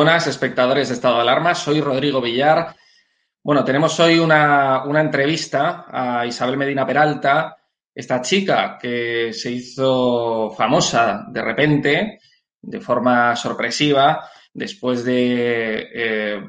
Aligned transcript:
buenas, 0.00 0.26
espectadores 0.28 0.88
de 0.88 0.94
Estado 0.94 1.16
de 1.16 1.20
Alarma. 1.20 1.54
Soy 1.54 1.82
Rodrigo 1.82 2.22
Villar. 2.22 2.74
Bueno, 3.42 3.62
tenemos 3.66 4.00
hoy 4.00 4.18
una, 4.18 4.82
una, 4.84 5.02
entrevista 5.02 5.84
a 5.90 6.24
Isabel 6.24 6.56
Medina 6.56 6.86
Peralta, 6.86 7.58
esta 7.94 8.22
chica 8.22 8.78
que 8.80 9.30
se 9.34 9.50
hizo 9.50 10.52
famosa 10.56 11.26
de 11.28 11.42
repente, 11.42 12.18
de 12.62 12.80
forma 12.80 13.36
sorpresiva, 13.36 14.26
después 14.54 15.04
de, 15.04 15.90
eh, 15.92 16.44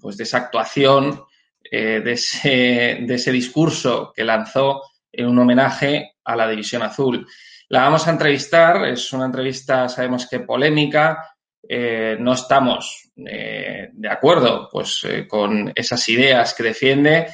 pues 0.00 0.16
de 0.16 0.22
esa 0.22 0.38
actuación, 0.38 1.24
eh, 1.68 2.00
de, 2.04 2.12
ese, 2.12 2.98
de 3.00 3.14
ese 3.16 3.32
discurso 3.32 4.12
que 4.14 4.22
lanzó 4.22 4.80
en 5.10 5.26
un 5.26 5.40
homenaje 5.40 6.12
a 6.22 6.36
la 6.36 6.46
División 6.46 6.82
Azul. 6.82 7.26
La 7.68 7.80
vamos 7.80 8.06
a 8.06 8.12
entrevistar, 8.12 8.86
es 8.86 9.12
una 9.12 9.24
entrevista, 9.24 9.88
sabemos 9.88 10.28
que 10.28 10.38
polémica, 10.38 11.35
eh, 11.68 12.16
no 12.18 12.32
estamos 12.32 13.10
eh, 13.16 13.88
de 13.92 14.08
acuerdo 14.08 14.68
pues, 14.70 15.04
eh, 15.04 15.26
con 15.26 15.72
esas 15.74 16.08
ideas 16.08 16.54
que 16.54 16.62
defiende, 16.62 17.26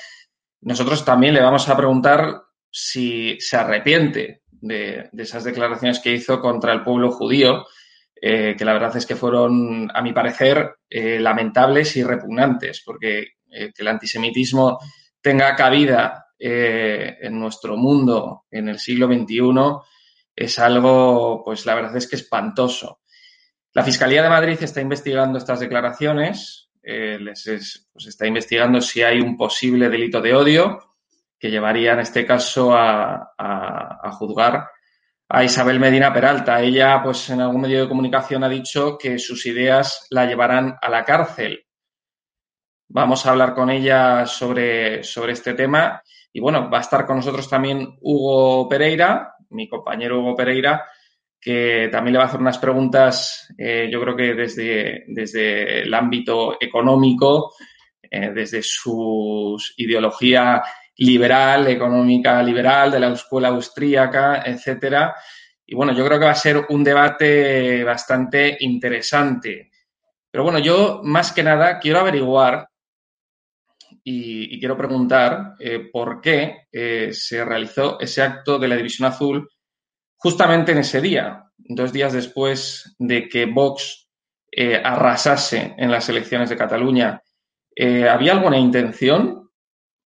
nosotros 0.62 1.04
también 1.04 1.34
le 1.34 1.42
vamos 1.42 1.68
a 1.68 1.76
preguntar 1.76 2.42
si 2.70 3.36
se 3.40 3.56
arrepiente 3.56 4.42
de, 4.50 5.08
de 5.12 5.22
esas 5.22 5.44
declaraciones 5.44 5.98
que 5.98 6.12
hizo 6.12 6.40
contra 6.40 6.72
el 6.72 6.82
pueblo 6.82 7.10
judío, 7.10 7.66
que 8.20 8.64
la 8.64 8.72
verdad 8.72 8.96
es 8.96 9.04
que 9.04 9.16
fueron, 9.16 9.90
a 9.92 10.00
mi 10.00 10.12
parecer, 10.12 10.76
lamentables 10.88 11.96
y 11.96 12.04
repugnantes, 12.04 12.80
porque 12.86 13.32
que 13.50 13.72
el 13.76 13.88
antisemitismo 13.88 14.78
tenga 15.20 15.56
cabida 15.56 16.26
en 16.38 17.40
nuestro 17.40 17.76
mundo 17.76 18.44
en 18.48 18.68
el 18.68 18.78
siglo 18.78 19.08
XXI 19.08 19.82
es 20.34 20.58
algo, 20.58 21.42
pues 21.44 21.66
la 21.66 21.74
verdad 21.74 21.96
es 21.96 22.08
que 22.08 22.16
espantoso. 22.16 23.01
La 23.74 23.82
Fiscalía 23.82 24.22
de 24.22 24.28
Madrid 24.28 24.58
está 24.60 24.82
investigando 24.82 25.38
estas 25.38 25.60
declaraciones, 25.60 26.70
eh, 26.82 27.18
les 27.18 27.46
es, 27.46 27.88
pues 27.92 28.06
está 28.06 28.26
investigando 28.26 28.80
si 28.80 29.02
hay 29.02 29.20
un 29.20 29.36
posible 29.36 29.88
delito 29.88 30.20
de 30.20 30.34
odio 30.34 30.94
que 31.38 31.50
llevaría 31.50 31.92
en 31.92 32.00
este 32.00 32.26
caso 32.26 32.74
a, 32.74 33.32
a, 33.38 34.12
juzgar 34.12 34.68
a 35.28 35.42
Isabel 35.42 35.80
Medina 35.80 36.12
Peralta. 36.12 36.60
Ella, 36.60 37.00
pues 37.02 37.30
en 37.30 37.40
algún 37.40 37.62
medio 37.62 37.80
de 37.80 37.88
comunicación 37.88 38.44
ha 38.44 38.48
dicho 38.48 38.98
que 38.98 39.18
sus 39.18 39.46
ideas 39.46 40.06
la 40.10 40.26
llevarán 40.26 40.76
a 40.80 40.90
la 40.90 41.04
cárcel. 41.04 41.64
Vamos 42.88 43.24
a 43.24 43.30
hablar 43.30 43.54
con 43.54 43.70
ella 43.70 44.26
sobre, 44.26 45.02
sobre 45.02 45.32
este 45.32 45.54
tema. 45.54 46.02
Y 46.32 46.40
bueno, 46.40 46.70
va 46.70 46.78
a 46.78 46.82
estar 46.82 47.06
con 47.06 47.16
nosotros 47.16 47.48
también 47.48 47.96
Hugo 48.02 48.68
Pereira, 48.68 49.34
mi 49.50 49.68
compañero 49.68 50.20
Hugo 50.20 50.36
Pereira, 50.36 50.84
que 51.42 51.88
también 51.90 52.12
le 52.12 52.18
va 52.18 52.24
a 52.24 52.28
hacer 52.28 52.40
unas 52.40 52.58
preguntas, 52.58 53.52
eh, 53.58 53.88
yo 53.90 54.00
creo 54.00 54.14
que 54.14 54.32
desde, 54.32 55.02
desde 55.08 55.82
el 55.82 55.92
ámbito 55.92 56.56
económico, 56.60 57.54
eh, 58.00 58.30
desde 58.32 58.62
su 58.62 59.56
ideología 59.76 60.62
liberal, 60.98 61.66
económica 61.66 62.40
liberal, 62.44 62.92
de 62.92 63.00
la 63.00 63.08
escuela 63.08 63.48
austríaca, 63.48 64.44
etcétera. 64.46 65.16
Y 65.66 65.74
bueno, 65.74 65.92
yo 65.92 66.06
creo 66.06 66.20
que 66.20 66.26
va 66.26 66.30
a 66.30 66.36
ser 66.36 66.64
un 66.68 66.84
debate 66.84 67.82
bastante 67.82 68.58
interesante. 68.60 69.72
Pero 70.30 70.44
bueno, 70.44 70.60
yo 70.60 71.00
más 71.02 71.32
que 71.32 71.42
nada 71.42 71.80
quiero 71.80 71.98
averiguar 71.98 72.68
y, 74.04 74.60
quiero 74.60 74.76
preguntar 74.76 75.54
eh, 75.58 75.88
por 75.92 76.20
qué 76.20 76.68
se 77.10 77.44
realizó 77.44 77.98
ese 77.98 78.22
acto 78.22 78.60
de 78.60 78.68
la 78.68 78.76
División 78.76 79.08
Azul 79.08 79.48
justamente 80.22 80.70
en 80.70 80.78
ese 80.78 81.00
día, 81.00 81.50
dos 81.58 81.92
días 81.92 82.12
después 82.12 82.94
de 82.98 83.28
que 83.28 83.46
Vox 83.46 84.08
eh, 84.52 84.80
arrasase 84.82 85.74
en 85.76 85.90
las 85.90 86.08
elecciones 86.08 86.48
de 86.48 86.56
Cataluña, 86.56 87.20
eh, 87.74 88.08
¿había 88.08 88.32
alguna 88.32 88.56
intención 88.56 89.50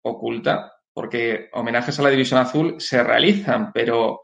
oculta? 0.04 0.74
Porque 0.94 1.50
homenajes 1.54 1.98
a 1.98 2.04
la 2.04 2.12
División 2.12 2.40
Azul 2.40 2.76
se 2.78 3.02
realizan, 3.02 3.72
pero 3.74 4.22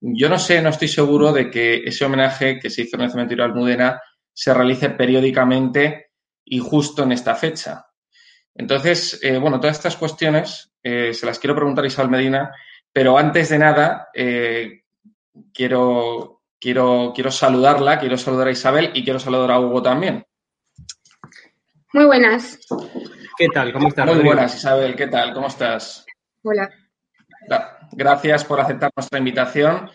yo 0.00 0.30
no 0.30 0.38
sé, 0.38 0.62
no 0.62 0.70
estoy 0.70 0.88
seguro 0.88 1.34
de 1.34 1.50
que 1.50 1.82
ese 1.84 2.06
homenaje 2.06 2.58
que 2.58 2.70
se 2.70 2.82
hizo 2.82 2.96
en 2.96 3.02
el 3.02 3.10
cementerio 3.10 3.44
de 3.44 3.50
Almudena 3.50 4.00
se 4.32 4.54
realice 4.54 4.88
periódicamente 4.88 6.12
y 6.46 6.60
justo 6.60 7.02
en 7.02 7.12
esta 7.12 7.34
fecha. 7.34 7.84
Entonces, 8.54 9.20
eh, 9.22 9.36
bueno, 9.36 9.60
todas 9.60 9.76
estas 9.76 9.96
cuestiones 9.96 10.72
se 10.82 11.26
las 11.26 11.40
quiero 11.40 11.56
preguntar 11.56 11.82
a 11.82 11.88
Isabel 11.88 12.12
Medina, 12.12 12.52
pero 12.96 13.18
antes 13.18 13.50
de 13.50 13.58
nada, 13.58 14.08
eh, 14.14 14.84
quiero, 15.52 16.42
quiero, 16.60 17.12
quiero 17.14 17.30
saludarla, 17.30 17.98
quiero 17.98 18.16
saludar 18.16 18.48
a 18.48 18.52
Isabel 18.52 18.90
y 18.94 19.04
quiero 19.04 19.18
saludar 19.18 19.52
a 19.52 19.60
Hugo 19.60 19.82
también. 19.82 20.24
Muy 21.92 22.04
buenas. 22.04 22.58
¿Qué 23.38 23.48
tal? 23.48 23.72
¿Cómo 23.72 23.88
estás? 23.88 24.06
Muy 24.06 24.24
buenas, 24.24 24.54
Isabel. 24.54 24.94
¿Qué 24.96 25.06
tal? 25.06 25.32
¿Cómo 25.32 25.46
estás? 25.46 26.04
Hola. 26.42 26.70
Gracias 27.92 28.44
por 28.44 28.60
aceptar 28.60 28.90
nuestra 28.94 29.18
invitación. 29.18 29.90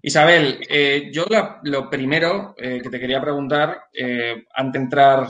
Isabel, 0.00 0.60
eh, 0.68 1.10
yo 1.12 1.26
lo 1.62 1.88
primero 1.88 2.54
eh, 2.56 2.80
que 2.82 2.90
te 2.90 2.98
quería 2.98 3.20
preguntar, 3.20 3.84
eh, 3.92 4.44
antes 4.54 4.72
de 4.72 4.84
entrar 4.84 5.28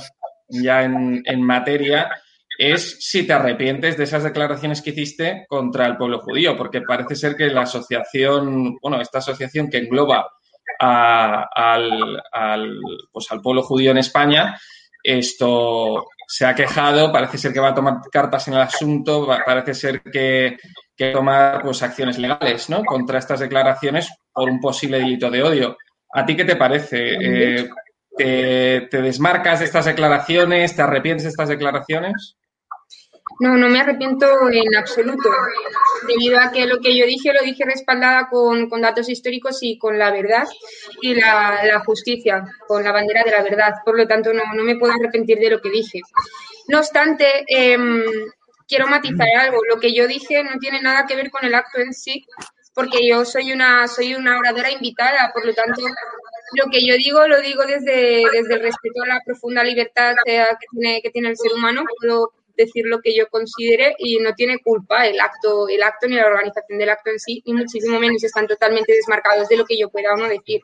ya 0.48 0.82
en, 0.82 1.22
en, 1.24 1.42
materia, 1.42 2.10
es 2.58 2.98
si 3.00 3.26
te 3.26 3.32
arrepientes 3.32 3.96
de 3.96 4.04
esas 4.04 4.24
declaraciones 4.24 4.82
que 4.82 4.90
hiciste 4.90 5.46
contra 5.48 5.86
el 5.86 5.96
pueblo 5.96 6.20
judío, 6.20 6.56
porque 6.56 6.82
parece 6.82 7.16
ser 7.16 7.36
que 7.36 7.48
la 7.48 7.62
asociación, 7.62 8.76
bueno, 8.80 9.00
esta 9.00 9.18
asociación 9.18 9.68
que 9.68 9.78
engloba 9.78 10.28
al, 10.78 12.22
al, 12.32 12.80
pues 13.10 13.30
al 13.30 13.40
pueblo 13.40 13.62
judío 13.62 13.90
en 13.90 13.98
España, 13.98 14.58
esto 15.02 16.06
se 16.26 16.46
ha 16.46 16.54
quejado, 16.54 17.12
parece 17.12 17.38
ser 17.38 17.52
que 17.52 17.60
va 17.60 17.70
a 17.70 17.74
tomar 17.74 17.96
cartas 18.10 18.48
en 18.48 18.54
el 18.54 18.60
asunto, 18.60 19.28
parece 19.44 19.74
ser 19.74 20.02
que, 20.02 20.56
que 20.96 21.12
tomar 21.12 21.62
pues, 21.62 21.82
acciones 21.82 22.18
legales 22.18 22.70
¿no? 22.70 22.84
contra 22.84 23.18
estas 23.18 23.40
declaraciones 23.40 24.08
por 24.32 24.48
un 24.48 24.60
posible 24.60 24.98
delito 24.98 25.30
de 25.30 25.42
odio. 25.42 25.76
¿A 26.14 26.24
ti 26.24 26.36
qué 26.36 26.44
te 26.44 26.56
parece? 26.56 27.16
Eh, 27.20 27.68
¿te, 28.16 28.82
¿Te 28.90 29.02
desmarcas 29.02 29.60
de 29.60 29.64
estas 29.64 29.86
declaraciones? 29.86 30.76
¿Te 30.76 30.82
arrepientes 30.82 31.24
de 31.24 31.30
estas 31.30 31.48
declaraciones? 31.48 32.36
No, 33.40 33.56
no 33.56 33.68
me 33.68 33.80
arrepiento 33.80 34.26
en 34.50 34.76
absoluto, 34.76 35.30
debido 36.06 36.38
a 36.38 36.50
que 36.52 36.66
lo 36.66 36.78
que 36.80 36.96
yo 36.96 37.06
dije 37.06 37.32
lo 37.32 37.42
dije 37.42 37.64
respaldada 37.64 38.28
con, 38.28 38.68
con 38.68 38.80
datos 38.80 39.08
históricos 39.08 39.58
y 39.62 39.78
con 39.78 39.98
la 39.98 40.10
verdad 40.10 40.46
y 41.00 41.14
la, 41.14 41.60
la, 41.64 41.80
justicia, 41.80 42.44
con 42.66 42.82
la 42.84 42.92
bandera 42.92 43.22
de 43.24 43.30
la 43.30 43.42
verdad. 43.42 43.74
Por 43.84 43.96
lo 43.96 44.06
tanto, 44.06 44.32
no, 44.32 44.42
no 44.54 44.62
me 44.62 44.76
puedo 44.76 44.92
arrepentir 44.92 45.38
de 45.38 45.50
lo 45.50 45.60
que 45.60 45.70
dije. 45.70 46.00
No 46.68 46.78
obstante, 46.78 47.44
eh, 47.48 47.78
quiero 48.68 48.86
matizar 48.86 49.28
algo. 49.38 49.58
Lo 49.68 49.78
que 49.78 49.94
yo 49.94 50.06
dije 50.06 50.42
no 50.44 50.58
tiene 50.58 50.80
nada 50.80 51.06
que 51.06 51.16
ver 51.16 51.30
con 51.30 51.44
el 51.44 51.54
acto 51.54 51.78
en 51.80 51.92
sí, 51.92 52.24
porque 52.74 53.06
yo 53.06 53.24
soy 53.24 53.52
una, 53.52 53.86
soy 53.88 54.14
una 54.14 54.38
oradora 54.38 54.70
invitada, 54.70 55.30
por 55.32 55.44
lo 55.44 55.52
tanto, 55.52 55.82
lo 56.54 56.70
que 56.70 56.84
yo 56.86 56.96
digo 56.96 57.26
lo 57.26 57.40
digo 57.40 57.64
desde, 57.64 58.24
desde 58.32 58.54
el 58.54 58.60
respeto 58.60 59.02
a 59.02 59.06
la 59.06 59.22
profunda 59.24 59.62
libertad 59.62 60.14
que 60.24 60.44
tiene, 60.70 61.02
que 61.02 61.10
tiene 61.10 61.28
el 61.30 61.36
ser 61.36 61.52
humano. 61.52 61.84
Puedo 62.00 62.32
decir 62.56 62.84
lo 62.86 63.00
que 63.00 63.14
yo 63.14 63.28
considere 63.28 63.94
y 63.98 64.18
no 64.18 64.34
tiene 64.34 64.58
culpa 64.58 65.06
el 65.06 65.20
acto, 65.20 65.68
el 65.68 65.82
acto 65.82 66.06
ni 66.06 66.16
la 66.16 66.26
organización 66.26 66.78
del 66.78 66.90
acto 66.90 67.10
en 67.10 67.18
sí, 67.18 67.42
ni 67.46 67.54
muchísimo 67.54 67.98
menos 67.98 68.22
están 68.24 68.46
totalmente 68.46 68.92
desmarcados 68.92 69.48
de 69.48 69.56
lo 69.56 69.64
que 69.64 69.78
yo 69.78 69.88
pueda 69.88 70.14
o 70.14 70.16
no 70.16 70.28
decir. 70.28 70.60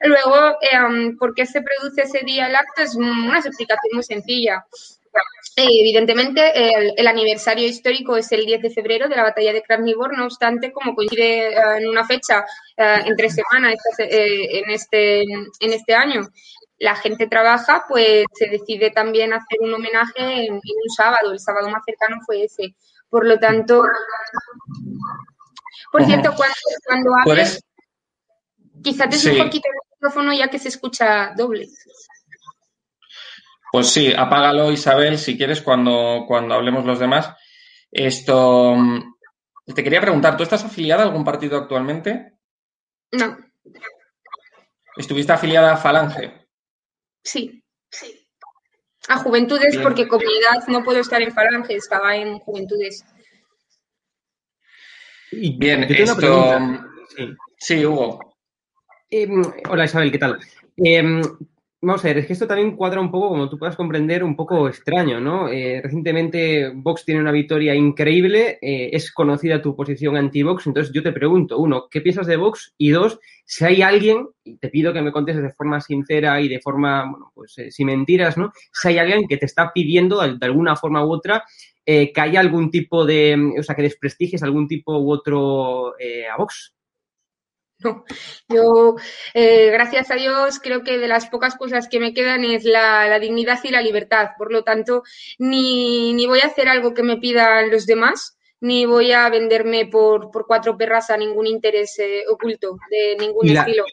Luego, 0.00 0.56
eh, 0.60 1.14
¿por 1.18 1.34
qué 1.34 1.46
se 1.46 1.62
produce 1.62 2.02
ese 2.02 2.24
día 2.24 2.46
el 2.46 2.56
acto? 2.56 2.82
Es 2.82 2.94
una 2.94 3.38
explicación 3.38 3.90
muy 3.94 4.02
sencilla. 4.02 4.64
Eh, 5.56 5.80
evidentemente, 5.80 6.52
el, 7.00 7.06
aniversario 7.06 7.68
histórico 7.68 8.16
es 8.16 8.32
el 8.32 8.44
10 8.44 8.62
de 8.62 8.70
febrero 8.70 9.08
de 9.08 9.14
la 9.14 9.22
batalla 9.22 9.52
de 9.52 9.62
Krasnivor, 9.62 10.16
no 10.16 10.24
obstante, 10.24 10.72
como 10.72 10.96
coincide 10.96 11.54
uh, 11.56 11.78
en 11.78 11.88
una 11.88 12.04
fecha 12.04 12.44
uh, 12.76 13.06
entre 13.06 13.30
semana 13.30 13.72
eh, 13.72 14.58
en, 14.58 14.70
este, 14.70 15.22
en 15.22 15.72
este 15.72 15.94
año, 15.94 16.22
la 16.78 16.96
gente 16.96 17.26
trabaja, 17.26 17.84
pues 17.88 18.24
se 18.32 18.48
decide 18.48 18.90
también 18.90 19.32
hacer 19.32 19.58
un 19.60 19.74
homenaje 19.74 20.46
en, 20.46 20.54
un 20.54 20.90
sábado. 20.96 21.32
El 21.32 21.38
sábado 21.38 21.68
más 21.68 21.82
cercano 21.84 22.20
fue 22.26 22.44
ese. 22.44 22.74
Por 23.08 23.26
lo 23.26 23.38
tanto, 23.38 23.84
por 25.92 26.00
uh 26.00 26.04
-huh. 26.04 26.06
cierto, 26.06 26.34
cuando, 26.34 26.54
cuando 26.86 27.10
hables, 27.16 27.64
quizá 28.82 29.08
te 29.08 29.16
sí. 29.16 29.30
un 29.30 29.38
poquito 29.44 29.68
el 29.68 29.78
micrófono 29.92 30.32
ya 30.32 30.48
que 30.48 30.58
se 30.58 30.68
escucha 30.68 31.32
doble. 31.36 31.68
Pues 33.70 33.88
sí, 33.90 34.12
apágalo, 34.16 34.70
Isabel, 34.70 35.18
si 35.18 35.36
quieres, 35.36 35.60
cuando, 35.60 36.24
cuando 36.26 36.54
hablemos 36.54 36.84
los 36.84 36.98
demás. 36.98 37.34
Esto. 37.90 38.76
Te 39.66 39.82
quería 39.82 40.00
preguntar, 40.00 40.36
¿tú 40.36 40.42
estás 40.42 40.64
afiliada 40.64 41.02
a 41.02 41.06
algún 41.06 41.24
partido 41.24 41.56
actualmente? 41.56 42.34
No. 43.12 43.36
¿Estuviste 44.96 45.32
afiliada 45.32 45.72
a 45.72 45.76
Falange? 45.76 46.43
Sí, 47.24 47.64
sí. 47.90 48.20
A 49.08 49.18
Juventudes, 49.18 49.72
Bien. 49.72 49.82
porque 49.82 50.06
comunidad 50.06 50.66
no 50.68 50.84
puedo 50.84 51.00
estar 51.00 51.20
en 51.20 51.32
Falange, 51.32 51.74
estaba 51.74 52.16
en 52.16 52.38
Juventudes. 52.38 53.04
Bien, 55.32 55.84
esto. 55.84 56.58
Sí. 57.16 57.34
sí. 57.58 57.86
Hugo. 57.86 58.36
Eh, 59.10 59.28
hola 59.68 59.84
Isabel, 59.84 60.12
¿qué 60.12 60.18
tal? 60.18 60.38
Eh, 60.76 61.22
Vamos 61.86 62.02
a 62.02 62.08
ver, 62.08 62.16
es 62.16 62.26
que 62.26 62.32
esto 62.32 62.46
también 62.46 62.76
cuadra 62.76 62.98
un 62.98 63.10
poco, 63.10 63.28
como 63.28 63.46
tú 63.50 63.58
puedas 63.58 63.76
comprender, 63.76 64.24
un 64.24 64.34
poco 64.36 64.68
extraño, 64.68 65.20
¿no? 65.20 65.50
Eh, 65.50 65.82
recientemente 65.82 66.72
Vox 66.74 67.04
tiene 67.04 67.20
una 67.20 67.30
victoria 67.30 67.74
increíble, 67.74 68.58
eh, 68.62 68.88
es 68.90 69.12
conocida 69.12 69.60
tu 69.60 69.76
posición 69.76 70.16
anti-Vox, 70.16 70.66
entonces 70.66 70.94
yo 70.94 71.02
te 71.02 71.12
pregunto, 71.12 71.58
uno, 71.58 71.88
¿qué 71.90 72.00
piensas 72.00 72.26
de 72.26 72.36
Vox? 72.36 72.72
Y 72.78 72.88
dos, 72.88 73.20
si 73.44 73.66
hay 73.66 73.82
alguien, 73.82 74.26
y 74.44 74.56
te 74.56 74.70
pido 74.70 74.94
que 74.94 75.02
me 75.02 75.12
contestes 75.12 75.42
de 75.44 75.52
forma 75.52 75.78
sincera 75.82 76.40
y 76.40 76.48
de 76.48 76.58
forma, 76.60 77.02
bueno, 77.10 77.32
pues 77.34 77.58
eh, 77.58 77.70
sin 77.70 77.88
mentiras, 77.88 78.38
¿no? 78.38 78.50
Si 78.72 78.88
hay 78.88 78.96
alguien 78.96 79.28
que 79.28 79.36
te 79.36 79.44
está 79.44 79.70
pidiendo 79.74 80.22
de, 80.22 80.38
de 80.38 80.46
alguna 80.46 80.76
forma 80.76 81.04
u 81.04 81.12
otra 81.12 81.44
que 81.84 82.12
haya 82.16 82.40
algún 82.40 82.70
tipo 82.70 83.04
de, 83.04 83.36
o 83.58 83.62
sea, 83.62 83.74
que 83.74 83.82
desprestigies 83.82 84.42
algún 84.42 84.66
tipo 84.66 84.96
u 84.98 85.10
otro 85.10 85.88
a 85.88 86.36
Vox. 86.38 86.74
No, 87.84 88.04
yo, 88.48 88.96
eh, 89.34 89.70
gracias 89.70 90.10
a 90.10 90.14
Dios, 90.14 90.58
creo 90.60 90.82
que 90.82 90.98
de 90.98 91.06
las 91.06 91.28
pocas 91.28 91.54
cosas 91.56 91.88
que 91.88 92.00
me 92.00 92.14
quedan 92.14 92.44
es 92.44 92.64
la, 92.64 93.06
la 93.08 93.18
dignidad 93.18 93.60
y 93.62 93.68
la 93.68 93.82
libertad. 93.82 94.30
Por 94.38 94.50
lo 94.50 94.64
tanto, 94.64 95.02
ni, 95.38 96.14
ni, 96.14 96.26
voy 96.26 96.40
a 96.40 96.46
hacer 96.46 96.68
algo 96.68 96.94
que 96.94 97.02
me 97.02 97.18
pidan 97.18 97.70
los 97.70 97.86
demás, 97.86 98.38
ni 98.60 98.86
voy 98.86 99.12
a 99.12 99.28
venderme 99.28 99.86
por, 99.86 100.30
por 100.30 100.46
cuatro 100.46 100.76
perras 100.76 101.10
a 101.10 101.16
ningún 101.16 101.46
interés 101.46 101.98
eh, 101.98 102.24
oculto 102.30 102.78
de 102.90 103.16
ningún 103.18 103.52
la, 103.52 103.60
estilo. 103.60 103.84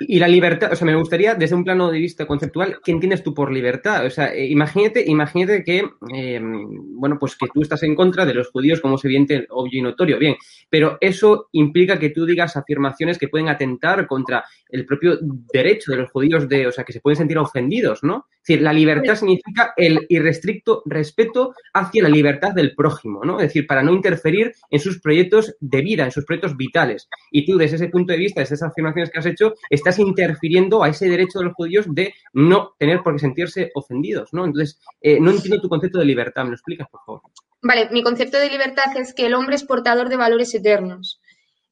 Y 0.00 0.18
la 0.18 0.26
libertad, 0.26 0.72
o 0.72 0.76
sea, 0.76 0.86
me 0.86 0.96
gustaría, 0.96 1.36
desde 1.36 1.54
un 1.54 1.62
plano 1.62 1.90
de 1.90 2.00
vista 2.00 2.26
conceptual, 2.26 2.78
¿qué 2.84 2.90
entiendes 2.90 3.22
tú 3.22 3.32
por 3.32 3.52
libertad? 3.52 4.04
O 4.04 4.10
sea, 4.10 4.34
eh, 4.34 4.46
imagínate, 4.46 5.04
imagínate 5.06 5.62
que, 5.62 5.84
eh, 6.12 6.40
bueno, 6.42 7.16
pues 7.18 7.36
que 7.36 7.46
tú 7.54 7.62
estás 7.62 7.84
en 7.84 7.94
contra 7.94 8.26
de 8.26 8.34
los 8.34 8.50
judíos, 8.50 8.80
como 8.80 8.96
es 8.96 9.04
evidente, 9.04 9.46
obvio 9.50 9.78
y 9.78 9.82
notorio, 9.82 10.18
bien, 10.18 10.34
pero 10.68 10.98
eso 11.00 11.48
implica 11.52 11.98
que 11.98 12.10
tú 12.10 12.26
digas 12.26 12.56
afirmaciones 12.56 13.18
que 13.18 13.28
pueden 13.28 13.48
atentar 13.48 14.08
contra 14.08 14.44
el 14.68 14.84
propio 14.84 15.16
derecho 15.52 15.92
de 15.92 15.98
los 15.98 16.10
judíos 16.10 16.48
de, 16.48 16.66
o 16.66 16.72
sea, 16.72 16.82
que 16.82 16.92
se 16.92 17.00
pueden 17.00 17.16
sentir 17.16 17.38
ofendidos, 17.38 18.02
¿no? 18.02 18.26
Es 18.44 18.48
decir, 18.48 18.62
la 18.62 18.74
libertad 18.74 19.14
significa 19.14 19.72
el 19.74 20.04
irrestricto 20.10 20.82
respeto 20.84 21.54
hacia 21.72 22.02
la 22.02 22.10
libertad 22.10 22.52
del 22.52 22.74
prójimo, 22.74 23.24
¿no? 23.24 23.40
Es 23.40 23.46
decir, 23.46 23.66
para 23.66 23.82
no 23.82 23.94
interferir 23.94 24.52
en 24.70 24.80
sus 24.80 25.00
proyectos 25.00 25.56
de 25.60 25.80
vida, 25.80 26.04
en 26.04 26.10
sus 26.10 26.26
proyectos 26.26 26.54
vitales. 26.54 27.08
Y 27.30 27.46
tú, 27.46 27.56
desde 27.56 27.76
ese 27.76 27.88
punto 27.88 28.12
de 28.12 28.18
vista, 28.18 28.42
desde 28.42 28.56
esas 28.56 28.70
afirmaciones 28.70 29.10
que 29.10 29.18
has 29.18 29.24
hecho, 29.24 29.54
estás 29.70 29.98
interfiriendo 29.98 30.84
a 30.84 30.90
ese 30.90 31.08
derecho 31.08 31.38
de 31.38 31.46
los 31.46 31.54
judíos 31.54 31.86
de 31.88 32.12
no 32.34 32.74
tener 32.78 33.00
por 33.02 33.14
qué 33.14 33.20
sentirse 33.20 33.70
ofendidos, 33.74 34.28
¿no? 34.34 34.44
Entonces, 34.44 34.78
eh, 35.00 35.18
no 35.18 35.30
entiendo 35.30 35.62
tu 35.62 35.70
concepto 35.70 35.98
de 35.98 36.04
libertad. 36.04 36.44
¿Me 36.44 36.50
lo 36.50 36.56
explicas, 36.56 36.86
por 36.90 37.00
favor? 37.06 37.22
Vale, 37.62 37.88
mi 37.92 38.02
concepto 38.02 38.38
de 38.38 38.50
libertad 38.50 38.94
es 38.98 39.14
que 39.14 39.24
el 39.24 39.32
hombre 39.32 39.56
es 39.56 39.64
portador 39.64 40.10
de 40.10 40.18
valores 40.18 40.54
eternos. 40.54 41.18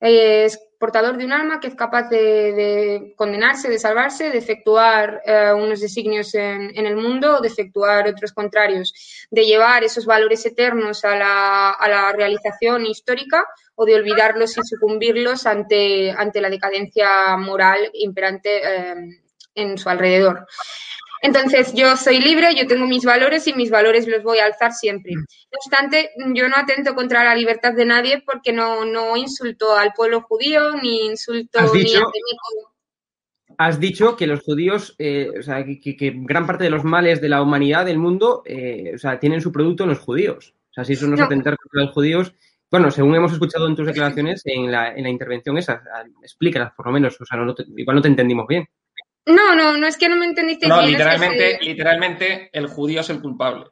Es 0.01 0.59
portador 0.83 1.17
de 1.17 1.25
un 1.25 1.33
alma 1.33 1.61
que 1.61 1.69
es 1.69 1.77
capaz 1.77 2.09
de, 2.09 2.19
de 2.19 3.15
condenarse, 3.15 3.69
de 3.69 3.79
salvarse, 3.79 4.31
de 4.31 4.39
efectuar 4.39 5.23
eh, 5.25 5.53
unos 5.55 5.81
designios 5.81 6.35
en, 6.35 6.77
en, 6.77 6.87
el 6.87 6.97
mundo, 6.97 7.41
de 7.41 7.47
efectuar 7.47 8.09
otros 8.09 8.33
contrarios, 8.33 8.93
de 9.31 9.47
llevar 9.47 9.85
esos 9.85 10.05
valores 10.05 10.45
eternos 10.45 11.05
a 11.05 11.15
la, 11.15 11.71
a 11.71 11.89
la 11.89 12.11
realización 12.11 12.85
histórica 12.85 13.45
o 13.77 13.85
de 13.87 13.95
olvidarlos 13.95 14.59
y 14.59 14.63
sucumbirlos 14.65 15.47
ante, 15.47 16.11
ante 16.11 16.41
la 16.41 16.51
decadencia 16.51 17.37
moral 17.37 17.79
imperante 17.95 18.51
eh, 18.65 19.21
en 19.55 19.79
su 19.79 19.89
alrededor. 19.89 20.49
Entonces, 21.23 21.73
yo 21.73 21.97
soy 21.97 22.21
libre, 22.21 22.53
yo 22.57 22.67
tengo 22.67 22.85
mis 22.85 23.05
valores 23.05 23.47
y 23.47 23.55
mis 23.55 23.71
valores 23.71 24.09
los 24.09 24.25
voy 24.25 24.39
a 24.39 24.47
alzar 24.47 24.73
siempre. 24.73 25.15
No 25.15 25.25
obstante, 25.53 26.11
yo 26.35 26.49
no 26.49 26.57
atento 26.57 26.97
contra 26.97 27.23
la 27.23 27.37
libertad 27.37 27.75
de 27.75 27.85
nadie 27.85 28.25
porque 28.27 28.53
no, 28.53 28.85
no 28.85 29.17
insulto 29.17 29.77
al 29.77 29.93
pueblo 29.93 30.23
judío 30.23 30.75
ni 30.83 31.07
insulto 31.07 31.61
¿Has 31.61 31.73
dicho, 31.73 32.01
ni 32.01 32.03
a 32.03 33.65
Has 33.67 33.79
dicho 33.79 34.17
que 34.17 34.27
los 34.27 34.41
judíos, 34.41 34.97
eh, 34.99 35.31
o 35.39 35.43
sea, 35.43 35.65
que, 35.65 35.97
que, 35.97 36.13
gran 36.17 36.45
parte 36.45 36.65
de 36.65 36.71
los 36.71 36.83
males 36.83 37.21
de 37.21 37.29
la 37.29 37.41
humanidad, 37.41 37.87
del 37.87 37.99
mundo, 37.99 38.43
eh, 38.45 38.91
o 38.93 38.99
sea, 38.99 39.21
tienen 39.21 39.41
su 39.41 39.53
producto 39.53 39.85
en 39.85 39.91
los 39.91 40.01
judíos. 40.01 40.55
O 40.71 40.75
sea, 40.75 40.85
si 40.85 40.95
eso 40.95 41.07
no 41.07 41.15
es 41.15 41.21
no. 41.21 41.27
atentar 41.27 41.57
contra 41.57 41.83
los 41.85 41.95
judíos, 41.95 42.35
bueno, 42.69 42.91
según 42.91 43.15
hemos 43.15 43.33
escuchado 43.33 43.69
en 43.69 43.77
tus 43.77 43.87
declaraciones, 43.87 44.43
en 44.45 44.73
la, 44.73 44.93
en 44.93 45.05
la 45.05 45.11
intervención 45.11 45.57
esa, 45.57 45.83
explícalas 46.21 46.73
por 46.75 46.87
lo 46.87 46.93
menos, 46.93 47.21
o 47.21 47.25
sea, 47.25 47.39
no, 47.39 47.45
no 47.45 47.55
te, 47.55 47.65
igual 47.77 47.97
no 47.97 48.03
te 48.03 48.09
entendimos 48.09 48.49
bien. 48.49 48.67
No, 49.27 49.55
no, 49.55 49.77
no 49.77 49.87
es 49.87 49.97
que 49.97 50.09
no 50.09 50.17
me 50.17 50.27
entendiste 50.27 50.67
no, 50.67 50.79
bien. 50.79 50.93
literalmente, 50.93 51.53
es 51.53 51.59
que 51.59 51.65
se... 51.65 51.71
literalmente, 51.71 52.51
el 52.53 52.67
judío 52.67 53.01
es 53.01 53.11
el 53.11 53.21
culpable. 53.21 53.67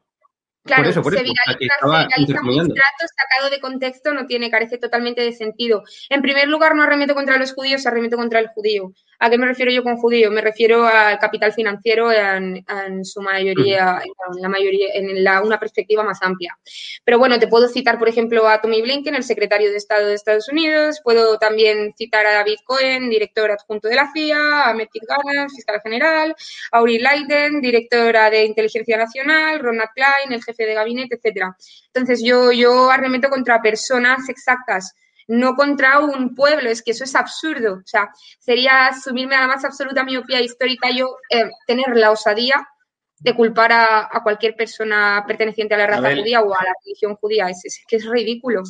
Claro, 0.63 0.83
por 0.83 0.91
eso, 0.91 1.03
por 1.03 1.13
se 1.15 1.23
eso, 1.23 1.33
viraliza, 1.33 1.75
se 1.81 2.25
viraliza 2.25 2.63
un 2.63 2.75
trato 2.75 3.07
sacado 3.17 3.51
de 3.51 3.61
contexto, 3.61 4.13
no 4.13 4.27
tiene, 4.27 4.51
carece 4.51 4.79
totalmente 4.79 5.23
de 5.23 5.33
sentido. 5.33 5.83
En 6.11 6.21
primer 6.21 6.49
lugar, 6.49 6.77
no 6.77 6.83
arremeto 6.83 7.15
contra 7.15 7.39
los 7.39 7.55
judíos, 7.55 7.87
arremeto 7.87 8.17
contra 8.17 8.41
el 8.41 8.49
judío. 8.49 8.93
¿A 9.23 9.29
qué 9.29 9.37
me 9.37 9.47
refiero 9.47 9.71
yo 9.71 9.83
con 9.83 9.99
judío? 9.99 10.31
Me 10.31 10.41
refiero 10.41 10.87
al 10.87 11.19
capital 11.19 11.53
financiero 11.53 12.11
en, 12.11 12.65
su 13.05 13.21
mayoría, 13.21 14.01
en 14.03 14.41
la 14.41 14.49
mayoría, 14.49 14.95
en 14.95 15.23
la, 15.23 15.43
una 15.43 15.61
perspectiva 15.61 16.03
más 16.03 16.23
amplia. 16.23 16.59
Pero 17.05 17.19
bueno, 17.19 17.39
te 17.39 17.47
puedo 17.47 17.69
citar, 17.69 17.99
por 17.99 18.09
ejemplo, 18.09 18.49
a 18.49 18.63
Tommy 18.63 18.81
Blinken, 18.81 19.15
el 19.15 19.23
secretario 19.23 19.71
de 19.71 19.77
Estado 19.77 20.07
de 20.07 20.15
Estados 20.15 20.49
Unidos. 20.49 21.01
Puedo 21.05 21.37
también 21.37 21.93
citar 21.99 22.25
a 22.25 22.33
David 22.33 22.61
Cohen, 22.65 23.11
director 23.11 23.51
adjunto 23.51 23.89
de 23.89 23.97
la 23.97 24.11
CIA, 24.11 24.71
a 24.71 24.73
Metit 24.73 25.03
Garner, 25.07 25.51
fiscal 25.51 25.83
general, 25.83 26.35
a 26.73 26.81
Uri 26.81 26.99
Leiden, 26.99 27.61
directora 27.61 28.31
de 28.31 28.47
Inteligencia 28.47 28.97
Nacional, 28.97 29.59
Ronald 29.59 29.91
Klein, 29.95 30.33
el 30.33 30.43
jefe 30.43 30.65
de 30.65 30.73
gabinete, 30.73 31.17
etcétera. 31.17 31.55
Entonces, 31.93 32.23
yo, 32.25 32.53
yo 32.53 32.91
arremeto 32.91 33.29
contra 33.29 33.61
personas 33.61 34.31
exactas 34.31 34.95
no 35.31 35.55
contra 35.55 36.01
un 36.01 36.35
pueblo, 36.35 36.69
es 36.71 36.83
que 36.83 36.91
eso 36.91 37.05
es 37.05 37.15
absurdo. 37.15 37.75
O 37.75 37.87
sea, 37.87 38.11
sería 38.41 38.89
asumirme 38.89 39.37
a 39.37 39.43
la 39.43 39.47
más 39.47 39.65
absoluta 39.65 40.03
miopía 40.03 40.41
histórica 40.41 40.91
yo 40.91 41.17
eh, 41.31 41.49
tener 41.69 41.95
la 41.95 42.11
osadía 42.11 42.67
de 43.21 43.35
culpar 43.37 43.71
a, 43.73 44.21
cualquier 44.25 44.57
persona 44.57 45.23
perteneciente 45.25 45.75
a 45.75 45.79
la 45.79 45.87
raza 45.87 46.17
judía 46.17 46.41
o 46.41 46.53
a 46.53 46.65
la 46.65 46.73
religión 46.85 47.15
judía. 47.15 47.49
Es, 47.49 47.85
que 47.87 47.97
es 47.97 48.07
ridículo. 48.07 48.63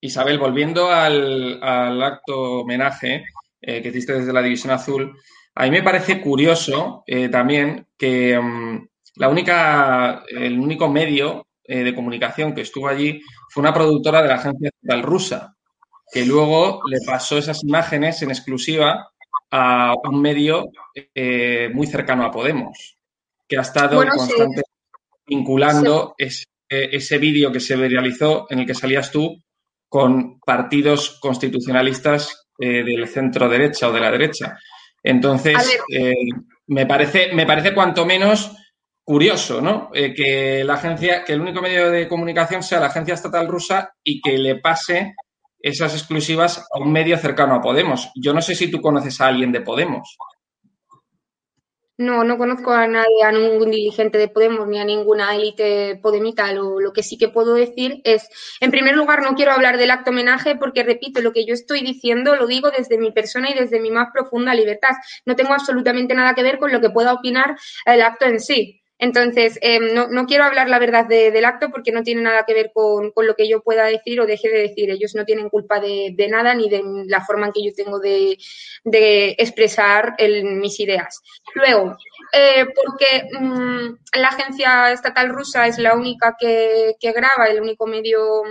Isabel, 0.00 0.38
volviendo 0.38 0.90
al, 0.90 1.62
acto 2.02 2.60
homenaje 2.62 3.26
eh, 3.60 3.82
que 3.82 3.88
hiciste 3.88 4.14
desde 4.14 4.32
la 4.32 4.40
División 4.40 4.72
Azul, 4.72 5.14
a 5.54 5.64
mí 5.64 5.70
me 5.70 5.82
parece 5.82 6.22
curioso 6.22 7.04
eh, 7.06 7.28
también 7.28 7.86
que 7.98 8.38
mm, 8.40 8.88
la 9.16 9.28
única, 9.28 10.24
el 10.30 10.58
único 10.58 10.88
medio 10.88 11.46
eh, 11.72 11.84
de 11.84 11.94
comunicación 11.94 12.52
que 12.52 12.62
estuvo 12.62 12.88
allí 12.88 13.22
fue 13.48 13.60
una 13.60 13.72
productora 13.72 14.20
de 14.22 14.26
la 14.26 14.34
agencia 14.34 14.70
estatal 14.70 15.04
rusa, 15.04 15.54
que 16.12 16.26
luego 16.26 16.80
le 16.88 16.98
pasó 17.06 17.38
esas 17.38 17.62
imágenes 17.62 18.20
en 18.22 18.30
exclusiva 18.30 19.08
a 19.52 19.94
un 20.02 20.20
medio 20.20 20.72
eh, 21.14 21.70
muy 21.72 21.86
cercano 21.86 22.24
a 22.24 22.32
Podemos, 22.32 22.98
que 23.46 23.56
ha 23.56 23.60
estado 23.60 24.04
constantemente 24.04 24.62
vinculando 25.24 26.16
ese, 26.18 27.18
vídeo 27.18 27.52
que 27.52 27.60
se 27.60 27.76
viralizó 27.76 28.48
en 28.50 28.58
el 28.58 28.66
que 28.66 28.74
salías 28.74 29.12
tú 29.12 29.40
con 29.88 30.40
partidos 30.40 31.20
constitucionalistas 31.20 32.48
eh, 32.58 32.82
del 32.82 33.06
centro 33.06 33.48
derecha 33.48 33.88
o 33.88 33.92
de 33.92 34.00
la 34.00 34.10
derecha. 34.10 34.58
Entonces, 35.04 35.80
me, 36.66 36.84
parece, 36.86 37.32
me 37.32 37.46
parece 37.46 37.72
cuanto 37.72 38.04
menos 38.04 38.56
curioso, 39.04 39.60
¿no? 39.60 39.90
Eh, 39.92 40.14
que 40.14 40.64
la 40.64 40.74
agencia, 40.74 41.24
que 41.24 41.32
el 41.32 41.40
único 41.40 41.60
medio 41.60 41.90
de 41.90 42.08
comunicación 42.08 42.62
sea 42.62 42.80
la 42.80 42.86
agencia 42.86 43.14
estatal 43.14 43.48
rusa 43.48 43.92
y 44.04 44.20
que 44.20 44.38
le 44.38 44.56
pase 44.56 45.14
esas 45.60 45.94
exclusivas 45.94 46.58
a 46.58 46.78
un 46.78 46.92
medio 46.92 47.18
cercano 47.18 47.54
a 47.54 47.60
Podemos. 47.60 48.10
Yo 48.14 48.32
no 48.32 48.40
sé 48.40 48.54
si 48.54 48.70
tú 48.70 48.80
conoces 48.80 49.20
a 49.20 49.26
alguien 49.26 49.52
de 49.52 49.60
Podemos. 49.60 50.16
No, 52.00 52.24
no 52.24 52.38
conozco 52.38 52.72
a 52.72 52.86
nadie, 52.86 53.22
a 53.22 53.30
ningún 53.30 53.70
dirigente 53.70 54.16
de 54.16 54.28
Podemos 54.28 54.66
ni 54.66 54.78
a 54.78 54.86
ninguna 54.86 55.36
élite 55.36 56.00
podemita. 56.02 56.50
Lo, 56.50 56.80
lo, 56.80 56.94
que 56.94 57.02
sí 57.02 57.18
que 57.18 57.28
puedo 57.28 57.52
decir 57.52 58.00
es, 58.04 58.26
en 58.60 58.70
primer 58.70 58.96
lugar, 58.96 59.20
no 59.20 59.34
quiero 59.34 59.52
hablar 59.52 59.76
del 59.76 59.90
acto 59.90 60.10
homenaje 60.10 60.56
porque, 60.56 60.82
repito, 60.82 61.20
lo 61.20 61.34
que 61.34 61.44
yo 61.44 61.52
estoy 61.52 61.82
diciendo 61.82 62.36
lo 62.36 62.46
digo 62.46 62.70
desde 62.70 62.96
mi 62.96 63.12
persona 63.12 63.50
y 63.50 63.54
desde 63.54 63.80
mi 63.80 63.90
más 63.90 64.08
profunda 64.14 64.54
libertad. 64.54 64.96
No 65.26 65.36
tengo 65.36 65.52
absolutamente 65.52 66.14
nada 66.14 66.34
que 66.34 66.42
ver 66.42 66.58
con 66.58 66.72
lo 66.72 66.80
que 66.80 66.88
pueda 66.88 67.12
opinar 67.12 67.54
el 67.84 68.00
acto 68.00 68.24
en 68.24 68.40
sí. 68.40 68.79
Entonces, 69.00 69.58
em, 69.62 69.94
no, 69.94 70.08
no, 70.08 70.26
quiero 70.26 70.44
hablar 70.44 70.68
la 70.68 70.78
verdad 70.78 71.06
del 71.06 71.44
acto 71.46 71.70
porque 71.70 71.90
no 71.90 72.02
tiene 72.02 72.20
nada 72.20 72.44
que 72.44 72.52
ver 72.52 72.70
con, 72.72 73.12
lo 73.16 73.34
que 73.34 73.48
yo 73.48 73.62
pueda 73.62 73.84
decir 73.86 74.20
o 74.20 74.26
deje 74.26 74.50
de 74.50 74.60
decir. 74.60 74.90
Ellos 74.90 75.14
no 75.14 75.24
tienen 75.24 75.48
culpa 75.48 75.80
de, 75.80 76.14
nada 76.28 76.54
ni 76.54 76.68
de 76.68 76.82
la 77.06 77.24
forma 77.24 77.46
en 77.46 77.52
que 77.52 77.64
yo 77.64 77.72
tengo 77.74 77.98
de, 77.98 78.36
expresar 79.38 80.16
mis 80.18 80.78
ideas. 80.80 81.22
Luego, 81.54 81.96
eh, 82.32 82.66
porque 82.74 83.28
mm, 83.40 84.18
la 84.20 84.28
agencia 84.28 84.92
estatal 84.92 85.30
rusa 85.30 85.66
es 85.66 85.78
la 85.78 85.94
única 85.94 86.36
que 86.38 86.94
graba, 87.00 87.46
el 87.46 87.60
único 87.62 87.86
medio 87.86 88.42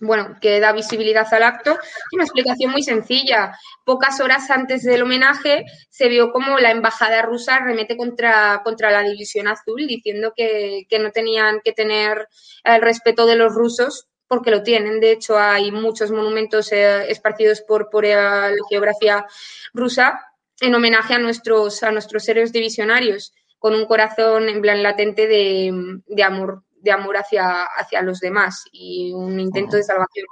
bueno, 0.00 0.36
que 0.40 0.60
da 0.60 0.72
visibilidad 0.72 1.32
al 1.32 1.42
acto. 1.42 1.78
Una 2.12 2.24
explicación 2.24 2.72
muy 2.72 2.82
sencilla. 2.82 3.56
Pocas 3.84 4.20
horas 4.20 4.50
antes 4.50 4.82
del 4.82 5.02
homenaje 5.02 5.64
se 5.90 6.08
vio 6.08 6.32
como 6.32 6.58
la 6.58 6.70
embajada 6.70 7.22
rusa 7.22 7.60
remete 7.60 7.96
contra, 7.96 8.62
contra 8.64 8.90
la 8.90 9.02
División 9.02 9.48
Azul, 9.48 9.86
diciendo 9.86 10.32
que, 10.36 10.86
no 11.00 11.10
tenían 11.12 11.60
que 11.64 11.72
tener 11.72 12.28
el 12.64 12.82
respeto 12.82 13.26
de 13.26 13.36
los 13.36 13.54
rusos 13.54 14.08
porque 14.26 14.50
lo 14.50 14.62
tienen. 14.62 15.00
De 15.00 15.12
hecho, 15.12 15.38
hay 15.38 15.70
muchos 15.70 16.10
monumentos 16.10 16.72
eh, 16.72 17.10
esparcidos 17.10 17.60
por, 17.62 17.88
por 17.90 18.04
la 18.04 18.52
geografía 18.68 19.24
rusa 19.72 20.20
en 20.60 20.74
homenaje 20.74 21.14
a 21.14 21.18
nuestros, 21.18 21.82
a 21.82 21.92
nuestros 21.92 22.28
héroes 22.28 22.52
divisionarios, 22.52 23.32
con 23.58 23.74
un 23.74 23.86
corazón 23.86 24.48
en 24.48 24.60
plan 24.60 24.82
latente 24.82 25.26
de, 25.28 26.00
de 26.06 26.22
amor 26.22 26.65
de 26.86 26.92
amor 26.92 27.16
hacia, 27.16 27.64
hacia 27.64 28.00
los 28.00 28.20
demás 28.20 28.64
y 28.70 29.12
un 29.12 29.38
intento 29.40 29.76
de 29.76 29.82
salvación. 29.82 30.26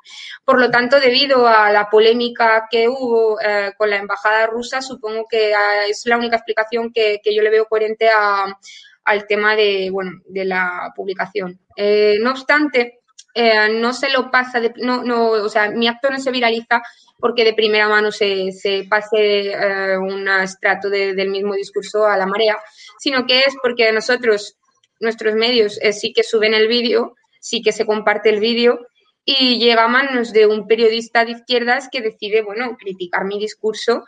Por 0.45 0.61
lo 0.61 0.71
tanto, 0.71 1.01
debido 1.01 1.49
a 1.49 1.73
la 1.73 1.91
polémica 1.91 2.69
que 2.71 2.89
hubo 2.89 3.41
eh, 3.41 3.73
con 3.77 3.91
la 3.91 3.97
embajada 3.97 4.47
rusa, 4.47 4.81
supongo 4.81 5.27
que 5.29 5.53
ah, 5.53 5.85
es 5.87 6.07
la 6.07 6.17
única 6.17 6.37
explicación 6.37 6.93
que, 6.93 7.21
yo 7.25 7.43
le 7.43 7.51
veo 7.51 7.67
coherente 7.67 8.09
al 8.09 9.27
tema 9.27 9.57
de, 9.57 9.91
bueno, 9.91 10.13
de 10.27 10.45
la 10.45 10.93
publicación. 10.95 11.59
Eh, 11.77 12.19
no 12.21 12.31
obstante, 12.31 13.01
eh, 13.35 13.69
no 13.81 13.93
se 13.93 14.11
lo 14.11 14.31
pasa, 14.31 14.61
de, 14.61 14.73
no, 14.77 15.03
no, 15.03 15.31
o 15.31 15.49
sea, 15.49 15.71
mi 15.71 15.89
acto 15.89 16.09
no 16.09 16.21
se 16.21 16.31
viraliza 16.31 16.83
porque 17.19 17.43
de 17.43 17.55
primera 17.55 17.89
mano 17.89 18.13
se, 18.13 18.53
se 18.53 18.87
pase 18.89 19.57
un 19.99 20.29
estrato 20.29 20.89
del 20.89 21.31
mismo 21.31 21.55
discurso 21.55 22.07
a 22.07 22.17
la 22.17 22.27
marea, 22.27 22.57
sino 22.99 23.27
que 23.27 23.41
es 23.41 23.57
porque 23.63 23.91
nosotros 23.93 24.57
nuestros 25.01 25.35
medios 25.35 25.79
eh, 25.83 25.93
sí 25.93 26.13
que 26.13 26.23
suben 26.23 26.55
el 26.55 26.69
vídeo, 26.69 27.15
sí 27.41 27.63
que 27.63 27.73
se 27.73 27.87
comparte 27.87 28.31
el 28.31 28.41
vídeo 28.41 28.87
y 29.25 29.59
llega 29.59 29.85
a 29.85 29.89
manos 29.89 30.33
de 30.33 30.47
un 30.47 30.67
periodista 30.67 31.25
de 31.25 31.33
izquierdas 31.33 31.89
que 31.91 32.03
decide, 32.03 32.43
bueno, 32.43 32.77
criticar 32.79 33.25
mi 33.25 33.39
discurso 33.39 34.05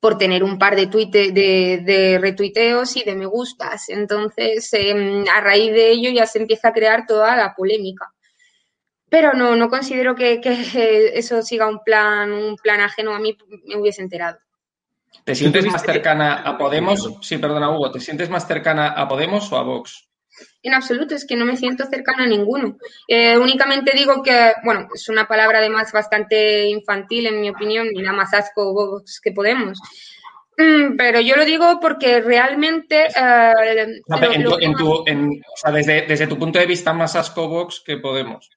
por 0.00 0.18
tener 0.18 0.44
un 0.44 0.58
par 0.58 0.76
de, 0.76 0.86
de, 0.86 2.18
retuiteos 2.20 2.96
y 2.96 3.04
de 3.04 3.14
me 3.14 3.26
gustas. 3.26 3.88
Entonces, 3.88 4.68
em, 4.74 5.24
a 5.34 5.40
raíz 5.40 5.72
de 5.72 5.90
ello 5.90 6.10
ya 6.10 6.26
se 6.26 6.38
empieza 6.38 6.68
a 6.68 6.72
crear 6.74 7.06
toda 7.06 7.34
la 7.36 7.54
polémica. 7.54 8.12
Pero 9.08 9.32
no, 9.32 9.56
no 9.56 9.70
considero 9.70 10.14
que, 10.14 10.40
que 10.42 11.12
eso 11.14 11.42
siga 11.42 11.68
un 11.68 11.82
plan, 11.82 12.32
un 12.32 12.56
plan 12.56 12.80
ajeno 12.80 13.14
a 13.14 13.18
mí, 13.18 13.36
me 13.64 13.76
hubiese 13.76 14.02
enterado. 14.02 14.38
¿Te 15.22 15.34
sientes 15.34 15.64
más 15.66 15.82
cercana 15.82 16.42
a 16.42 16.58
Podemos? 16.58 17.18
Sí, 17.22 17.38
perdona, 17.38 17.70
Hugo, 17.70 17.90
¿te 17.90 18.00
sientes 18.00 18.28
más 18.30 18.46
cercana 18.46 18.88
a 18.88 19.08
Podemos 19.08 19.50
o 19.52 19.56
a 19.56 19.62
Vox? 19.62 20.08
En 20.62 20.74
absoluto, 20.74 21.14
es 21.14 21.26
que 21.26 21.36
no 21.36 21.44
me 21.44 21.56
siento 21.56 21.86
cercana 21.86 22.24
a 22.24 22.26
ninguno. 22.26 22.76
Eh, 23.06 23.36
únicamente 23.38 23.92
digo 23.94 24.22
que, 24.22 24.52
bueno, 24.64 24.88
es 24.92 25.08
una 25.08 25.28
palabra 25.28 25.58
además 25.58 25.92
bastante 25.92 26.68
infantil, 26.68 27.26
en 27.26 27.40
mi 27.40 27.50
opinión, 27.50 27.88
y 27.92 28.02
da 28.02 28.12
más 28.12 28.34
asco 28.34 28.72
Vox 28.72 29.20
que 29.22 29.32
Podemos. 29.32 29.78
Mm, 30.56 30.96
pero 30.96 31.20
yo 31.20 31.36
lo 31.36 31.44
digo 31.44 31.78
porque 31.80 32.20
realmente. 32.20 33.06
Eh, 33.06 34.00
o 34.06 35.56
sea, 35.56 35.72
desde, 35.72 36.02
desde 36.02 36.26
tu 36.26 36.38
punto 36.38 36.58
de 36.58 36.66
vista, 36.66 36.92
más 36.92 37.16
asco 37.16 37.48
Vox 37.48 37.82
que 37.84 37.98
Podemos. 37.98 38.50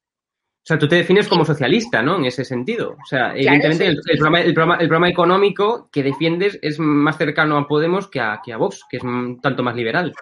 O 0.68 0.72
sea, 0.72 0.78
tú 0.78 0.86
te 0.86 0.98
defines 0.98 1.30
como 1.30 1.46
socialista, 1.46 2.02
¿no? 2.02 2.18
En 2.18 2.26
ese 2.26 2.44
sentido. 2.44 2.98
O 3.02 3.06
sea, 3.06 3.34
evidentemente 3.34 3.88
el, 3.88 4.54
programa, 4.54 5.08
económico 5.08 5.88
que 5.94 6.04
defiendes 6.04 6.60
es 6.62 6.78
más 6.78 7.18
cercano 7.18 7.56
a 7.56 7.70
Podemos 7.70 8.10
que 8.10 8.20
a, 8.20 8.42
que 8.44 8.52
a 8.52 8.58
Vox, 8.58 8.84
que 8.90 8.98
es 8.98 9.04
tanto 9.42 9.64
más 9.64 9.78
liberal. 9.78 10.14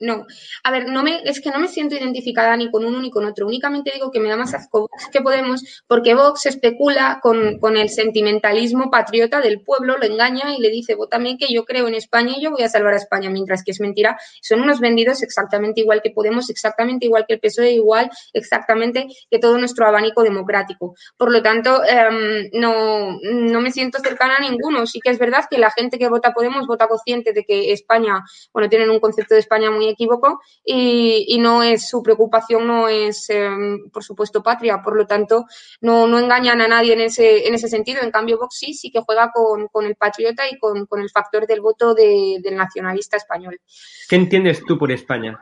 No, 0.00 0.26
a 0.64 0.70
ver, 0.72 0.88
no 0.88 1.04
me, 1.04 1.22
es 1.24 1.40
que 1.40 1.50
no 1.50 1.60
me 1.60 1.68
siento 1.68 1.94
identificada 1.94 2.56
ni 2.56 2.68
con 2.68 2.84
uno 2.84 3.00
ni 3.00 3.10
con 3.10 3.24
otro. 3.24 3.46
Únicamente 3.46 3.92
digo 3.94 4.10
que 4.10 4.18
me 4.18 4.28
da 4.28 4.36
más 4.36 4.52
asco 4.52 4.80
Vox 4.80 5.08
que 5.12 5.20
Podemos, 5.20 5.84
porque 5.86 6.14
Vox 6.14 6.46
especula 6.46 7.20
con, 7.22 7.58
con, 7.60 7.76
el 7.76 7.88
sentimentalismo 7.88 8.90
patriota 8.90 9.40
del 9.40 9.62
pueblo, 9.62 9.96
lo 9.96 10.04
engaña 10.04 10.52
y 10.56 10.60
le 10.60 10.68
dice, 10.70 10.96
votame 10.96 11.38
que 11.38 11.46
yo 11.52 11.64
creo 11.64 11.86
en 11.86 11.94
España 11.94 12.34
y 12.36 12.42
yo 12.42 12.50
voy 12.50 12.62
a 12.62 12.68
salvar 12.68 12.94
a 12.94 12.96
España, 12.96 13.30
mientras 13.30 13.62
que 13.62 13.70
es 13.70 13.80
mentira. 13.80 14.18
Son 14.42 14.60
unos 14.60 14.80
vendidos 14.80 15.22
exactamente 15.22 15.80
igual 15.80 16.02
que 16.02 16.10
Podemos, 16.10 16.50
exactamente 16.50 17.06
igual 17.06 17.24
que 17.26 17.34
el 17.34 17.40
PSOE, 17.40 17.72
igual 17.72 18.10
exactamente 18.32 19.06
que 19.30 19.38
todo 19.38 19.58
nuestro 19.58 19.86
abanico 19.86 20.22
democrático. 20.22 20.96
Por 21.16 21.30
lo 21.30 21.40
tanto, 21.40 21.82
em, 21.84 22.50
no, 22.52 23.18
no 23.22 23.60
me 23.60 23.70
siento 23.70 24.00
cercana 24.00 24.36
a 24.36 24.40
ninguno. 24.40 24.86
Sí 24.86 25.00
que 25.00 25.10
es 25.10 25.18
verdad 25.18 25.44
que 25.48 25.58
la 25.58 25.70
gente 25.70 25.98
que 25.98 26.08
vota 26.08 26.32
Podemos 26.32 26.66
vota 26.66 26.88
consciente 26.88 27.32
de 27.32 27.44
que 27.44 27.72
España, 27.72 28.24
bueno, 28.52 28.68
tienen 28.68 28.90
un 28.90 28.98
concepto 28.98 29.34
de 29.34 29.40
España 29.40 29.70
muy 29.70 29.83
equivoco 29.90 30.40
y, 30.64 31.38
no 31.38 31.62
es 31.62 31.88
su 31.88 32.02
preocupación, 32.02 32.66
no 32.66 32.88
es, 32.88 33.28
em, 33.30 33.90
por 33.90 34.02
supuesto, 34.02 34.42
patria. 34.42 34.82
Por 34.82 34.96
lo 34.96 35.06
tanto, 35.06 35.44
no, 35.80 36.06
no 36.06 36.18
engañan 36.18 36.60
a 36.60 36.68
nadie 36.68 36.94
en 36.94 37.00
ese, 37.02 37.46
en 37.46 37.54
ese 37.54 37.68
sentido. 37.68 38.02
En 38.02 38.10
cambio, 38.10 38.38
Vox 38.38 38.56
sí, 38.58 38.74
sí 38.74 38.90
que 38.90 39.00
juega 39.00 39.30
con, 39.32 39.86
el 39.86 39.96
patriota 39.96 40.44
y 40.50 40.58
con, 40.58 40.86
el 41.00 41.10
factor 41.10 41.46
del 41.46 41.60
voto 41.60 41.94
del 41.94 42.56
nacionalista 42.56 43.16
español. 43.16 43.60
¿Qué 44.08 44.16
entiendes 44.16 44.62
tú 44.64 44.78
por 44.78 44.90
España? 44.90 45.38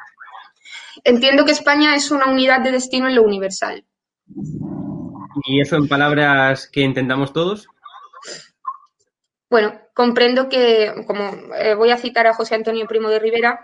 Entiendo 1.05 1.45
que 1.45 1.53
España 1.53 1.95
es 1.95 2.11
una 2.11 2.27
unidad 2.27 2.61
de 2.61 2.73
destino 2.73 3.09
en 3.09 3.15
lo 3.15 3.23
universal. 3.23 3.85
¿Y 5.47 5.61
eso 5.61 5.77
en 5.77 5.89
palabras 5.89 6.69
que 6.71 6.85
entendamos 6.85 7.33
todos? 7.33 7.69
bueno, 9.53 9.79
comprendo 9.93 10.49
que, 10.49 11.05
como 11.07 11.31
eh, 11.59 11.75
voy 11.75 11.91
a 11.91 11.99
citar 11.99 12.27
a 12.27 12.33
José 12.33 12.55
Antonio 12.55 12.87
Primo 12.87 13.11
de 13.11 13.19
Rivera, 13.19 13.61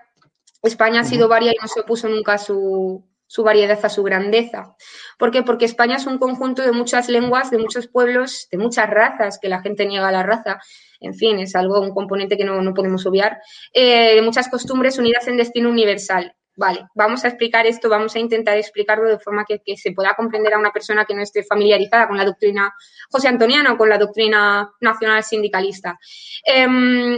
España 0.62 1.00
ha 1.00 1.04
sido 1.04 1.28
varia 1.28 1.52
y 1.52 1.56
no 1.60 1.68
se 1.68 1.80
opuso 1.80 2.08
nunca 2.08 2.34
a 2.34 2.38
su, 2.38 3.04
su 3.28 3.44
variedad, 3.44 3.78
a 3.82 3.88
su 3.88 4.02
grandeza. 4.02 4.74
¿Por 5.18 5.30
qué? 5.30 5.42
Porque 5.42 5.66
España 5.66 5.96
es 5.96 6.06
un 6.06 6.18
conjunto 6.18 6.62
de 6.62 6.72
muchas 6.72 7.08
lenguas, 7.08 7.50
de 7.50 7.58
muchos 7.58 7.86
pueblos, 7.86 8.48
de 8.50 8.58
muchas 8.58 8.88
razas, 8.90 9.38
que 9.40 9.48
la 9.48 9.60
gente 9.60 9.86
niega 9.86 10.10
la 10.10 10.22
raza. 10.22 10.58
En 11.00 11.14
fin, 11.14 11.38
es 11.38 11.54
algo, 11.54 11.80
un 11.80 11.92
componente 11.92 12.36
que 12.36 12.44
no, 12.44 12.74
podemos 12.74 13.06
obviar. 13.06 13.38
Eh, 13.72 14.16
de 14.16 14.22
muchas 14.22 14.48
costumbres 14.48 14.98
unidas 14.98 15.28
en 15.28 15.36
destino 15.36 15.68
universal. 15.68 16.34
Vale, 16.56 16.88
vamos 16.92 17.24
a 17.24 17.28
explicar 17.28 17.66
esto, 17.66 17.88
vamos 17.88 18.16
a 18.16 18.18
intentar 18.18 18.58
explicarlo 18.58 19.08
de 19.08 19.20
forma 19.20 19.44
que, 19.44 19.60
se 19.76 19.92
pueda 19.92 20.14
comprender 20.16 20.54
a 20.54 20.58
una 20.58 20.72
persona 20.72 21.04
que 21.04 21.14
no 21.14 21.22
esté 21.22 21.44
familiarizada 21.44 22.08
con 22.08 22.16
la 22.16 22.24
doctrina 22.24 22.74
José 23.12 23.28
Antoniana 23.28 23.74
o 23.74 23.76
con 23.76 23.88
la 23.88 23.96
doctrina 23.96 24.68
nacional 24.80 25.22
sindicalista. 25.22 25.96
Em, 26.44 27.16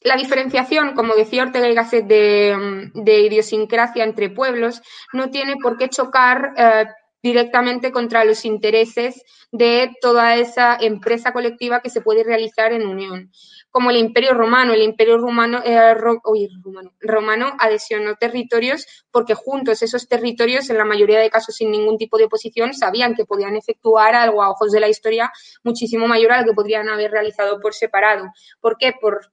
la 0.00 0.16
diferenciación, 0.16 0.94
como 0.94 1.14
decía 1.14 1.42
Ortega 1.42 1.68
y 1.68 1.74
Gasset, 1.74 2.06
de, 2.06 3.20
idiosincrasia 3.20 4.04
entre 4.04 4.30
pueblos 4.30 4.80
no 5.12 5.30
tiene 5.30 5.56
por 5.60 5.76
qué 5.76 5.88
chocar 5.88 6.52
eh, 6.56 6.86
directamente 7.22 7.90
contra 7.90 8.24
los 8.24 8.44
intereses 8.44 9.24
de 9.50 9.90
toda 10.00 10.36
esa 10.36 10.76
empresa 10.80 11.32
colectiva 11.32 11.80
que 11.80 11.90
se 11.90 12.00
puede 12.00 12.22
realizar 12.22 12.72
en 12.72 12.86
unión. 12.86 13.32
Como 13.70 13.90
el 13.90 13.96
Imperio 13.96 14.34
Romano, 14.34 14.72
el 14.72 14.82
Imperio 14.82 15.18
Romano, 15.18 15.60
eh, 15.64 15.94
romano, 15.94 16.92
romano 17.00 17.56
adhesionó 17.58 18.14
territorios 18.14 18.86
porque 19.10 19.34
juntos 19.34 19.82
esos 19.82 20.06
territorios, 20.06 20.70
en 20.70 20.78
la 20.78 20.84
mayoría 20.84 21.18
de 21.18 21.30
casos 21.30 21.56
sin 21.56 21.70
ningún 21.70 21.98
tipo 21.98 22.18
de 22.18 22.24
oposición, 22.24 22.72
sabían 22.72 23.14
que 23.14 23.24
podían 23.24 23.56
efectuar 23.56 24.14
algo 24.14 24.42
a 24.42 24.50
ojos 24.50 24.70
de 24.70 24.80
la 24.80 24.88
historia 24.88 25.32
muchísimo 25.64 26.06
mayor 26.06 26.32
a 26.32 26.40
lo 26.40 26.46
que 26.46 26.54
podrían 26.54 26.88
haber 26.88 27.10
realizado 27.10 27.60
por 27.60 27.74
separado. 27.74 28.30
¿Por 28.60 28.78
qué? 28.78 28.92
Por 28.98 29.32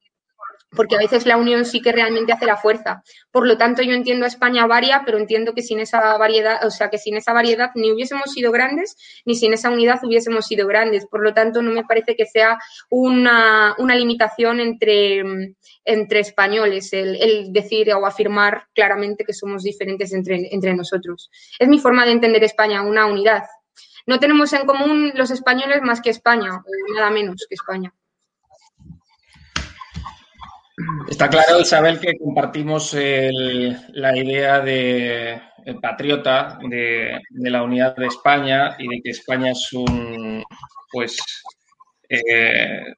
porque 0.75 0.95
a 0.95 0.99
veces 0.99 1.25
la 1.25 1.37
unión 1.37 1.65
sí 1.65 1.81
que 1.81 1.91
realmente 1.91 2.33
hace 2.33 2.45
la 2.45 2.57
fuerza. 2.57 3.03
Por 3.31 3.47
lo 3.47 3.57
tanto, 3.57 3.81
yo 3.81 3.93
entiendo 3.93 4.25
a 4.25 4.27
España 4.27 4.67
varia, 4.67 5.03
pero 5.05 5.17
entiendo 5.17 5.53
que 5.53 5.61
sin 5.61 5.79
esa 5.79 6.17
variedad, 6.17 6.65
o 6.65 6.69
sea, 6.69 6.89
que 6.89 6.97
sin 6.97 7.17
esa 7.17 7.33
variedad 7.33 7.71
ni 7.75 7.91
hubiésemos 7.91 8.31
sido 8.31 8.51
grandes, 8.51 8.95
ni 9.25 9.35
sin 9.35 9.53
esa 9.53 9.69
unidad 9.69 9.99
hubiésemos 10.03 10.45
sido 10.45 10.67
grandes. 10.67 11.05
Por 11.05 11.23
lo 11.23 11.33
tanto, 11.33 11.61
no 11.61 11.71
me 11.71 11.83
parece 11.83 12.15
que 12.15 12.25
sea 12.25 12.59
una, 12.89 13.75
limitación 13.77 14.59
entre, 14.59 15.23
entre 15.85 16.19
españoles 16.19 16.91
el, 16.93 17.51
decir 17.53 17.93
o 17.93 18.05
afirmar 18.05 18.67
claramente 18.73 19.23
que 19.23 19.33
somos 19.33 19.63
diferentes 19.63 20.13
entre, 20.13 20.53
entre 20.53 20.73
nosotros. 20.73 21.29
Es 21.57 21.67
mi 21.67 21.79
forma 21.79 22.05
de 22.05 22.11
entender 22.11 22.43
España, 22.43 22.81
una 22.81 23.05
unidad. 23.05 23.43
No 24.05 24.19
tenemos 24.19 24.53
en 24.53 24.65
común 24.65 25.11
los 25.15 25.31
españoles 25.31 25.81
más 25.81 26.01
que 26.01 26.11
España, 26.11 26.61
nada 26.93 27.09
menos 27.09 27.45
que 27.49 27.55
España. 27.55 27.93
Está 31.09 31.29
claro, 31.29 31.59
Isabel, 31.61 31.99
que 31.99 32.17
compartimos 32.17 32.93
la 32.93 34.17
idea 34.17 34.59
de 34.59 35.41
patriota 35.81 36.59
de, 36.69 37.21
la 37.31 37.63
unidad 37.63 37.95
de 37.95 38.07
España 38.07 38.75
y 38.77 38.87
de 38.87 39.01
que 39.01 39.11
España 39.11 39.51
es 39.51 39.73
un, 39.73 40.43
pues, 40.91 41.17
eh, 42.09 42.93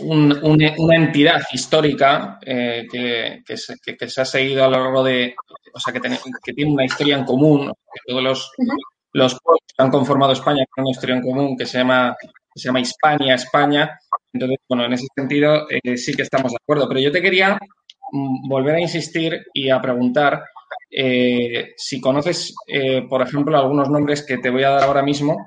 una 0.00 0.96
entidad 0.96 1.40
histórica 1.52 2.38
eh, 2.44 2.86
que, 2.90 3.56
se, 3.56 4.20
ha 4.20 4.24
seguido 4.24 4.64
a 4.64 4.68
lo 4.68 4.82
largo 4.82 5.04
de, 5.04 5.34
o 5.72 5.80
sea, 5.80 5.92
que, 5.92 6.00
tiene 6.00 6.72
una 6.72 6.84
historia 6.84 7.16
en 7.16 7.24
común, 7.24 7.68
que 7.68 8.00
todos 8.06 8.22
los, 8.22 8.50
los 9.12 9.38
pueblos 9.40 9.62
que 9.76 9.82
han 9.82 9.90
conformado 9.90 10.32
España 10.32 10.64
tienen 10.74 10.86
una 10.88 10.90
historia 10.90 11.16
en 11.16 11.22
común 11.22 11.56
que 11.56 11.66
se 11.66 11.78
llama, 11.78 12.16
que 12.54 12.60
se 12.60 12.68
llama 12.68 12.80
Hispania, 12.80 13.34
España, 13.34 13.98
entonces, 14.34 14.58
bueno, 14.68 14.84
en 14.84 14.92
ese 14.92 15.06
sentido 15.14 15.66
eh, 15.70 15.96
sí 15.96 16.12
que 16.12 16.22
estamos 16.22 16.50
de 16.50 16.58
acuerdo. 16.60 16.88
Pero 16.88 17.00
yo 17.00 17.12
te 17.12 17.22
quería 17.22 17.56
mm, 18.12 18.48
volver 18.48 18.74
a 18.74 18.80
insistir 18.80 19.46
y 19.54 19.70
a 19.70 19.80
preguntar 19.80 20.44
eh, 20.90 21.72
si 21.76 22.00
conoces, 22.00 22.52
eh, 22.66 23.02
por 23.08 23.22
ejemplo, 23.22 23.56
algunos 23.56 23.88
nombres 23.88 24.26
que 24.26 24.38
te 24.38 24.50
voy 24.50 24.64
a 24.64 24.70
dar 24.70 24.82
ahora 24.82 25.02
mismo, 25.02 25.46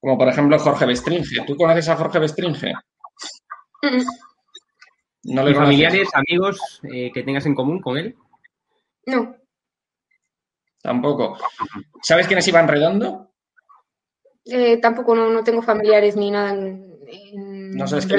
como 0.00 0.16
por 0.16 0.28
ejemplo 0.28 0.58
Jorge 0.58 0.86
Bestringe. 0.86 1.44
¿Tú 1.44 1.56
conoces 1.56 1.88
a 1.88 1.96
Jorge 1.96 2.20
Bestringe? 2.20 2.72
¿No 5.24 5.42
le 5.42 5.54
familiares, 5.54 6.08
amigos 6.14 6.80
que 6.82 7.22
tengas 7.24 7.44
en 7.46 7.54
común 7.54 7.80
con 7.80 7.98
él? 7.98 8.14
No. 9.06 9.34
Tampoco. 10.80 11.36
¿Sabes 12.02 12.28
quién 12.28 12.38
es 12.38 12.48
Iván 12.48 12.68
Redondo? 12.68 13.27
Tampoco, 14.80 15.14
no, 15.14 15.30
no 15.30 15.44
tengo 15.44 15.62
familiares 15.62 16.16
ni 16.16 16.30
nada 16.30 16.54
no 17.74 17.86
sabes 17.86 18.06
qué 18.06 18.16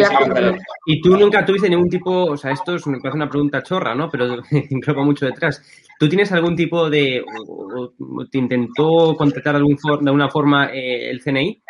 Y 0.86 1.02
tú 1.02 1.18
nunca 1.18 1.46
tuviste 1.46 1.70
ningún 1.70 1.90
tipo, 1.90 2.26
o 2.26 2.38
sea, 2.38 2.52
esto 2.52 2.76
es, 2.76 2.86
me 2.88 3.00
parece 3.00 3.18
una 3.18 3.30
pregunta 3.30 3.64
chorra, 3.64 3.96
¿no? 3.96 4.10
Pero 4.10 4.42
va 4.98 5.04
mucho 5.04 5.26
detrás. 5.26 5.62
¿Tú 6.00 6.08
tienes 6.08 6.32
algún 6.32 6.56
tipo 6.56 6.90
de, 6.90 7.24
o, 7.48 7.92
te 8.32 8.38
intentó 8.38 9.16
contactar 9.18 9.56
de, 9.56 9.60
alguna 9.60 10.30
forma 10.30 10.72
eh, 10.74 11.10
el 11.10 11.22
CNI? 11.22 11.62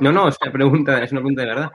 No, 0.00 0.12
no, 0.12 0.28
es 0.28 0.36
una 0.42 0.52
pregunta, 0.52 1.02
es 1.02 1.12
una 1.12 1.20
pregunta 1.20 1.42
de 1.42 1.48
verdad. 1.48 1.70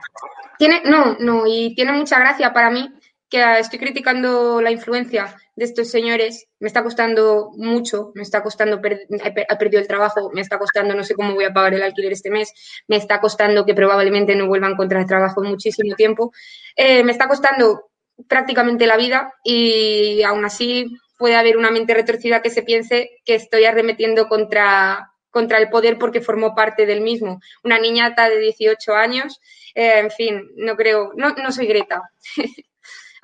Tiene, 0.58 0.82
no, 0.84 1.16
no, 1.18 1.44
y 1.46 1.74
tiene 1.74 1.92
mucha 1.92 2.18
gracia 2.20 2.52
para 2.52 2.70
mí 2.70 2.88
que 3.28 3.58
estoy 3.58 3.80
criticando 3.80 4.60
la 4.60 4.70
influencia 4.70 5.34
de 5.56 5.64
estos 5.64 5.88
señores, 5.88 6.48
me 6.58 6.66
está 6.66 6.82
costando 6.82 7.50
mucho, 7.56 8.10
me 8.14 8.22
está 8.22 8.42
costando, 8.42 8.80
he 8.82 9.56
perdido 9.56 9.80
el 9.80 9.86
trabajo, 9.86 10.30
me 10.32 10.40
está 10.40 10.58
costando, 10.58 10.94
no 10.94 11.04
sé 11.04 11.14
cómo 11.14 11.34
voy 11.34 11.44
a 11.44 11.52
pagar 11.52 11.74
el 11.74 11.82
alquiler 11.82 12.12
este 12.12 12.30
mes, 12.30 12.52
me 12.88 12.96
está 12.96 13.20
costando 13.20 13.64
que 13.64 13.74
probablemente 13.74 14.34
no 14.34 14.48
vuelva 14.48 14.66
a 14.66 14.72
encontrar 14.72 15.06
trabajo 15.06 15.44
en 15.44 15.50
muchísimo 15.50 15.94
tiempo, 15.94 16.32
eh, 16.74 17.04
me 17.04 17.12
está 17.12 17.28
costando 17.28 17.90
prácticamente 18.28 18.86
la 18.86 18.96
vida 18.96 19.32
y 19.44 20.22
aún 20.22 20.44
así 20.44 20.86
puede 21.18 21.36
haber 21.36 21.56
una 21.56 21.70
mente 21.70 21.94
retorcida 21.94 22.42
que 22.42 22.50
se 22.50 22.62
piense 22.62 23.10
que 23.24 23.36
estoy 23.36 23.64
arremetiendo 23.64 24.28
contra, 24.28 25.12
contra 25.30 25.58
el 25.58 25.70
poder 25.70 25.98
porque 25.98 26.20
formó 26.20 26.54
parte 26.54 26.86
del 26.86 27.00
mismo. 27.00 27.40
Una 27.62 27.78
niñata 27.78 28.28
de 28.28 28.38
18 28.38 28.94
años, 28.94 29.40
eh, 29.74 30.00
en 30.00 30.10
fin, 30.10 30.50
no 30.56 30.76
creo, 30.76 31.12
no, 31.16 31.30
no 31.30 31.52
soy 31.52 31.66
Greta. 31.66 32.02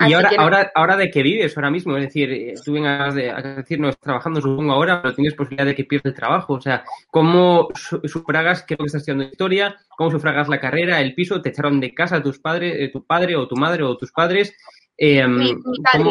Y 0.06 0.12
ahora, 0.14 0.30
ahora, 0.38 0.72
ahora 0.74 0.96
de 0.96 1.10
qué 1.10 1.22
vives 1.22 1.56
ahora 1.56 1.70
mismo, 1.70 1.96
es 1.96 2.04
decir, 2.04 2.32
eh, 2.32 2.54
tú 2.64 2.72
vengas 2.72 3.14
de, 3.14 3.30
a 3.30 3.42
decirnos 3.42 3.98
trabajando, 3.98 4.40
supongo 4.40 4.72
ahora, 4.72 5.02
pero 5.02 5.14
tienes 5.14 5.34
posibilidad 5.34 5.66
de 5.66 5.74
que 5.74 5.84
pierdas 5.84 6.12
el 6.12 6.14
trabajo. 6.14 6.54
O 6.54 6.60
sea, 6.60 6.84
¿cómo 7.10 7.68
sufragas 7.74 8.62
qué 8.62 8.74
es 8.74 8.80
lo 8.80 8.84
que 8.84 8.86
estás 8.86 9.00
estudiando 9.02 9.24
historia? 9.24 9.76
¿Cómo 9.96 10.10
sufragas 10.10 10.48
la 10.48 10.58
carrera, 10.58 11.00
el 11.00 11.14
piso? 11.14 11.42
¿Te 11.42 11.50
echaron 11.50 11.80
de 11.80 11.92
casa 11.92 12.22
tus 12.22 12.38
padres, 12.38 12.76
eh, 12.78 12.88
tu 12.90 13.04
padre 13.04 13.36
o 13.36 13.46
tu 13.46 13.56
madre 13.56 13.82
o 13.82 13.96
tus 13.96 14.10
padres? 14.10 14.56
Eh, 14.96 15.22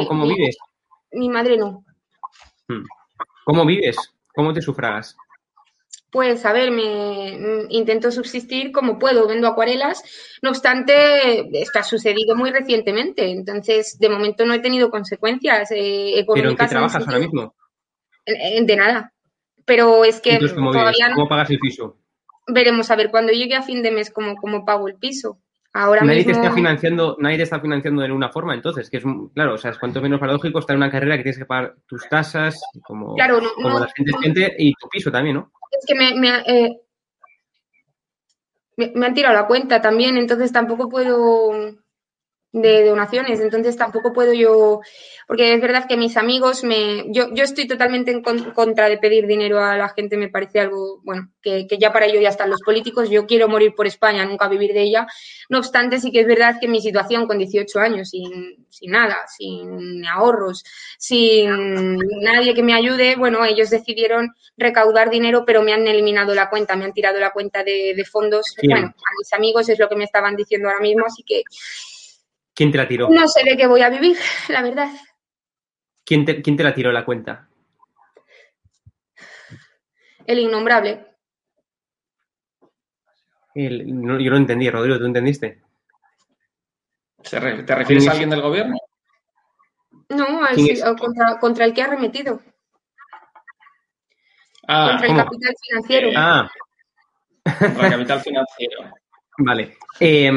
¿Cómo, 0.08 0.28
vives? 0.28 0.58
Mi 1.12 1.30
madre 1.30 1.58
no. 1.58 1.84
Hmm. 2.68 2.84
¿Cómo 3.44 3.66
vives? 3.66 3.98
¿Cómo 4.36 4.54
te 4.54 4.62
sufragas? 4.62 5.18
Pues 6.12 6.46
a 6.46 6.54
ver, 6.54 6.72
me 6.72 7.38
mm, 7.38 7.66
intento 7.70 8.12
subsistir 8.12 8.72
como 8.72 8.98
puedo, 8.98 9.28
vendo 9.28 9.48
acuarelas. 9.48 10.04
No 10.42 10.50
obstante, 10.50 11.62
esto 11.62 11.80
ha 11.80 11.84
sucedido 11.84 12.36
muy 12.36 12.52
recientemente, 12.52 13.30
entonces 13.30 13.98
de 14.00 14.10
momento 14.10 14.46
no 14.46 14.54
he 14.54 14.60
tenido 14.60 14.90
consecuencias 14.90 15.70
eh, 15.72 16.26
¿Pero 16.34 16.50
en 16.50 16.58
qué 16.58 16.68
trabajas 16.68 17.06
ahora 17.06 17.20
mismo? 17.20 17.56
De 18.26 18.76
nada. 18.76 19.14
Pero 19.66 20.04
es 20.04 20.20
que 20.20 20.40
¿cómo 20.56 20.72
todavía 20.72 21.12
¿Cómo 21.14 21.28
pagas 21.28 21.50
el 21.52 21.60
piso? 21.60 21.98
Veremos 22.48 22.90
a 22.90 22.96
ver 22.96 23.12
cuando 23.12 23.32
llegue 23.32 23.56
a 23.56 23.62
fin 23.62 23.84
de 23.84 23.92
mes 23.92 24.10
cómo, 24.10 24.36
cómo 24.36 24.66
pago 24.66 24.88
el 24.88 24.96
piso. 24.96 25.40
Ahora 25.72 26.02
nadie 26.02 26.26
te 26.26 26.32
está 26.32 26.52
financiando, 26.52 27.16
nadie 27.20 27.38
te 27.38 27.44
está 27.44 27.60
financiando 27.60 28.02
de 28.02 28.08
ninguna 28.08 28.30
forma, 28.30 28.56
entonces, 28.56 28.90
que 28.90 28.98
es 28.98 29.04
claro, 29.36 29.54
o 29.54 29.58
sea, 29.58 29.70
es 29.70 29.78
cuanto 29.78 30.02
menos 30.02 30.20
paradójico 30.20 30.58
estar 30.58 30.74
en 30.74 30.82
una 30.82 30.90
carrera 30.90 31.16
que 31.16 31.22
tienes 31.22 31.38
que 31.38 31.46
pagar 31.46 31.76
tus 31.86 32.10
tasas, 32.10 32.60
como, 32.82 33.16
como 33.56 33.80
la 33.80 33.88
gente, 34.24 34.56
y 34.58 34.74
tu 34.74 34.90
piso 34.90 35.12
también, 35.12 35.36
¿no? 35.36 35.52
Es 35.72 35.86
que 35.86 35.94
eh, 35.94 36.80
me, 38.78 38.92
me, 38.96 39.06
han 39.06 39.14
tirado 39.14 39.36
la 39.36 39.48
cuenta 39.48 39.82
también, 39.82 40.18
entonces 40.18 40.52
tampoco 40.52 40.90
puedo 40.90 41.52
de 42.52 42.84
donaciones, 42.84 43.40
entonces 43.40 43.78
tampoco 43.78 44.12
puedo 44.12 44.34
yo, 44.34 44.82
porque 45.28 45.54
es 45.54 45.62
verdad 45.62 45.86
que 45.88 45.98
mis 45.98 46.18
amigos 46.18 46.64
me, 46.64 47.06
yo, 47.10 47.32
yo 47.32 47.44
estoy 47.44 47.68
totalmente 47.68 48.10
en 48.10 48.24
contra 48.24 48.90
de 48.90 48.98
pedir 48.98 49.28
dinero 49.28 49.60
a 49.60 49.78
la 49.78 49.90
gente, 49.90 50.18
me 50.18 50.30
parece 50.30 50.60
algo, 50.60 51.00
bueno, 51.04 51.30
que, 51.44 51.68
ya 51.80 51.94
para 51.94 52.08
ello 52.08 52.20
ya 52.20 52.30
están 52.30 52.50
los 52.50 52.62
políticos, 52.62 53.10
yo 53.12 53.28
quiero 53.28 53.48
morir 53.48 53.76
por 53.76 53.86
España, 53.86 54.26
nunca 54.26 54.48
vivir 54.48 54.74
de 54.74 54.82
ella, 54.82 55.08
no 55.48 55.60
obstante 55.60 56.00
sí 56.00 56.12
que 56.12 56.22
es 56.22 56.28
verdad 56.28 56.58
que 56.60 56.68
mi 56.68 56.82
situación 56.82 57.28
con 57.28 57.38
18 57.38 57.80
años, 57.80 58.10
sin, 58.10 58.66
sin 58.70 58.92
nada, 58.92 59.28
sin 59.28 60.04
ahorros, 60.08 60.64
sin 60.98 61.98
nadie 62.22 62.56
que 62.56 62.64
me 62.64 62.74
ayude, 62.74 63.16
bueno, 63.16 63.46
ellos 63.46 63.70
decidieron 63.70 64.34
recaudar 64.58 65.12
dinero, 65.12 65.44
pero 65.46 65.62
me 65.62 65.74
han 65.74 65.88
eliminado 65.88 66.34
la 66.34 66.50
cuenta, 66.50 66.76
me 66.76 66.86
han 66.86 66.94
tirado 66.94 67.20
la 67.20 67.30
cuenta 67.30 67.64
de, 67.64 68.04
fondos, 68.10 68.56
bueno, 68.64 68.88
a 68.88 69.12
mis 69.20 69.34
amigos 69.34 69.70
es 69.70 69.78
lo 69.78 69.88
que 69.88 69.96
me 69.96 70.06
estaban 70.06 70.36
diciendo 70.36 70.68
ahora 70.68 70.82
mismo, 70.82 71.06
así 71.06 71.22
que 71.22 71.44
¿Quién 72.60 72.74
te 72.74 72.78
la 72.78 72.90
tiró? 72.90 73.08
No 73.08 73.26
sé 73.26 73.42
de 73.46 73.56
qué 73.56 73.68
voy 73.68 73.82
a 73.84 73.90
vivir, 73.90 74.18
la 74.50 74.62
verdad. 74.62 74.90
¿Quién 76.04 76.26
te, 76.26 76.42
quién 76.42 76.58
te 76.58 76.64
la 76.66 76.74
tiró 76.74 76.92
la 76.92 77.06
cuenta? 77.06 77.48
El 80.26 80.40
innombrable. 80.40 81.06
yo 83.56 84.30
no 84.30 84.36
entendí, 84.36 84.70
Rodrigo, 84.70 85.00
¿tú 85.00 85.06
entendiste? 85.06 85.62
¿Te 87.30 87.40
refieres 87.40 88.10
a 88.10 88.12
alguien 88.12 88.30
del 88.30 88.42
gobierno? 88.42 88.76
No, 90.10 90.26
contra, 91.40 91.64
el 91.64 91.74
que 91.74 91.82
ha 91.82 91.88
remetido. 91.88 92.42
Ah, 94.68 94.90
contra 94.90 95.08
el 95.08 95.16
capital 95.16 95.56
financiero. 95.66 96.10
Ah. 96.14 96.52
Contra 97.58 97.86
el 97.86 97.92
capital 97.94 98.20
financiero. 98.20 98.82
Vale. 99.38 99.78
Eh, 100.02 100.30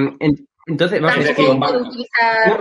entonces, 0.65 1.01
vamos, 1.01 1.25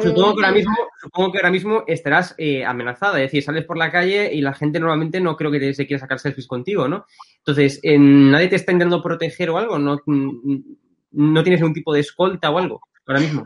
supongo, 0.02 0.36
que 0.36 0.44
ahora 0.44 0.52
mismo, 0.52 0.76
supongo 1.00 1.32
que 1.32 1.38
ahora 1.38 1.52
mismo 1.52 1.84
estarás 1.86 2.34
eh, 2.40 2.66
amenazada, 2.66 3.18
es 3.18 3.26
decir, 3.26 3.44
sales 3.44 3.66
por 3.66 3.78
la 3.78 3.92
calle 3.92 4.34
y 4.34 4.42
la 4.42 4.54
gente 4.54 4.80
normalmente 4.80 5.22
no 5.22 5.36
creo 5.36 5.52
que 5.52 5.74
se 5.76 5.86
quiera 5.86 6.00
sacar 6.00 6.20
selfies 6.20 6.48
contigo, 6.48 6.88
¿no? 6.88 7.06
Entonces, 7.38 7.80
¿nadie 7.84 8.48
te 8.48 8.56
está 8.56 8.72
intentando 8.72 9.04
proteger 9.04 9.52
o 9.52 9.60
algo? 9.60 9.78
¿No, 9.78 10.00
¿No 11.12 11.44
tienes 11.44 11.62
un 11.62 11.74
tipo 11.74 11.94
de 11.94 12.00
escolta 12.00 12.50
o 12.50 12.58
algo 12.58 12.82
ahora 13.06 13.20
mismo? 13.20 13.46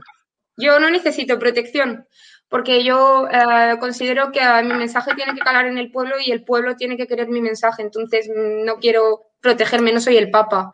Yo 0.56 0.80
no 0.80 0.90
necesito 0.90 1.38
protección, 1.38 2.08
porque 2.48 2.86
yo 2.86 3.28
eh, 3.30 3.76
considero 3.82 4.32
que 4.32 4.40
mi 4.64 4.74
mensaje 4.74 5.16
tiene 5.16 5.34
que 5.34 5.42
calar 5.42 5.66
en 5.66 5.78
el 5.78 5.92
pueblo 5.92 6.16
y 6.26 6.32
el 6.32 6.46
pueblo 6.46 6.78
tiene 6.78 6.96
que 6.96 7.08
querer 7.08 7.28
mi 7.28 7.42
mensaje, 7.42 7.82
entonces 7.82 8.32
no 8.34 8.78
quiero 8.78 9.34
protegerme, 9.42 9.92
no 9.92 10.00
soy 10.00 10.16
el 10.16 10.32
Papa. 10.32 10.72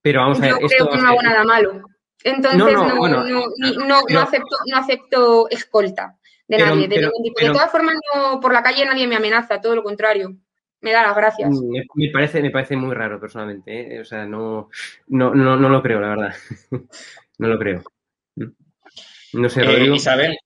Pero 0.00 0.20
vamos 0.20 0.38
a 0.38 0.40
ver, 0.40 0.54
yo 0.58 0.68
creo 0.68 0.88
que 0.88 0.96
no 0.96 1.08
hago 1.08 1.22
nada 1.22 1.44
malo. 1.44 1.82
Entonces 2.24 2.58
no, 2.58 4.20
acepto, 4.20 4.56
no 4.66 4.76
acepto 4.76 5.48
escolta 5.50 6.16
de 6.48 6.58
nadie, 6.58 6.88
de 6.88 7.00
De 7.00 7.46
todas 7.46 7.70
formas, 7.70 7.96
por 8.40 8.52
la 8.52 8.62
calle 8.62 8.84
nadie 8.84 9.06
me 9.06 9.16
amenaza, 9.16 9.60
todo 9.60 9.76
lo 9.76 9.82
contrario. 9.82 10.34
Me 10.80 10.92
da 10.92 11.02
las 11.02 11.16
gracias. 11.16 11.50
Mm, 11.50 11.72
me, 11.94 12.10
parece, 12.10 12.40
me 12.40 12.50
parece 12.50 12.76
muy 12.76 12.94
raro 12.94 13.18
personalmente, 13.18 13.96
¿eh? 13.96 14.00
o 14.00 14.04
sea, 14.04 14.24
no, 14.26 14.70
no, 15.08 15.34
no, 15.34 15.56
no 15.56 15.68
lo 15.68 15.82
creo, 15.82 16.00
la 16.00 16.08
verdad. 16.10 16.34
no 17.38 17.48
lo 17.48 17.58
creo. 17.58 17.82
No 19.32 19.48
sé, 19.48 19.62
eh, 19.62 19.94
Isabel, 19.94 20.38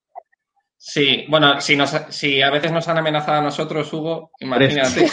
Sí, 0.85 1.25
bueno, 1.29 1.61
si, 1.61 1.77
nos, 1.77 1.91
si 2.09 2.41
a 2.41 2.49
veces 2.49 2.73
nos 2.73 2.85
han 2.89 2.97
amenazado 2.97 3.37
a 3.37 3.41
nosotros, 3.41 3.93
Hugo, 3.93 4.31
imagínate. 4.41 5.09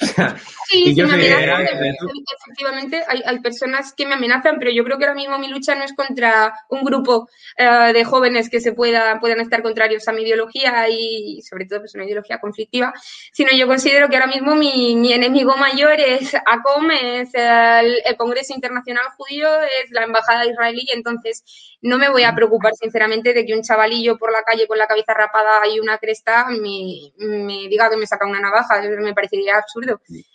Sí, 0.68 0.94
sí 0.94 1.02
me 1.02 1.14
amenazan, 1.14 1.62
efectivamente. 1.62 3.02
Hay, 3.08 3.22
hay, 3.24 3.40
personas 3.40 3.94
que 3.94 4.04
me 4.04 4.14
amenazan, 4.14 4.58
pero 4.58 4.70
yo 4.70 4.84
creo 4.84 4.98
que 4.98 5.04
ahora 5.04 5.14
mismo 5.14 5.38
mi 5.38 5.48
lucha 5.48 5.74
no 5.74 5.82
es 5.82 5.94
contra 5.94 6.52
un 6.68 6.82
grupo 6.84 7.26
uh, 7.58 7.92
de 7.92 8.04
jóvenes 8.04 8.50
que 8.50 8.60
se 8.60 8.72
pueda, 8.72 9.18
puedan 9.18 9.40
estar 9.40 9.62
contrarios 9.62 10.06
a 10.08 10.12
mi 10.12 10.24
ideología 10.24 10.86
y 10.90 11.40
sobre 11.40 11.64
todo 11.64 11.80
pues 11.80 11.94
una 11.94 12.04
ideología 12.04 12.38
conflictiva, 12.38 12.92
sino 13.32 13.50
yo 13.56 13.66
considero 13.66 14.10
que 14.10 14.16
ahora 14.16 14.26
mismo 14.26 14.54
mi, 14.54 14.94
mi 14.94 15.14
enemigo 15.14 15.56
mayor 15.56 15.98
es 16.00 16.34
ACOM, 16.34 16.90
es 16.90 17.30
el, 17.32 18.02
el, 18.04 18.16
Congreso 18.18 18.52
Internacional 18.52 19.06
Judío, 19.16 19.48
es 19.82 19.90
la 19.90 20.02
Embajada 20.02 20.44
Israelí, 20.44 20.86
entonces 20.92 21.44
no 21.80 21.96
me 21.96 22.10
voy 22.10 22.24
a 22.24 22.34
preocupar 22.34 22.74
sinceramente 22.74 23.32
de 23.32 23.46
que 23.46 23.54
un 23.54 23.62
chavalillo 23.62 24.18
por 24.18 24.32
la 24.32 24.42
calle 24.42 24.66
con 24.66 24.76
la 24.76 24.86
cabeza 24.86 25.14
rapada 25.14 25.66
y 25.66 25.80
una 25.80 25.96
cresta 25.96 26.46
me, 26.50 27.12
me 27.18 27.68
diga 27.68 27.88
que 27.88 27.96
me 27.96 28.06
saca 28.06 28.26
una 28.26 28.40
navaja, 28.40 28.82
me 28.82 29.14
parecería 29.14 29.56
absurdo 29.56 29.87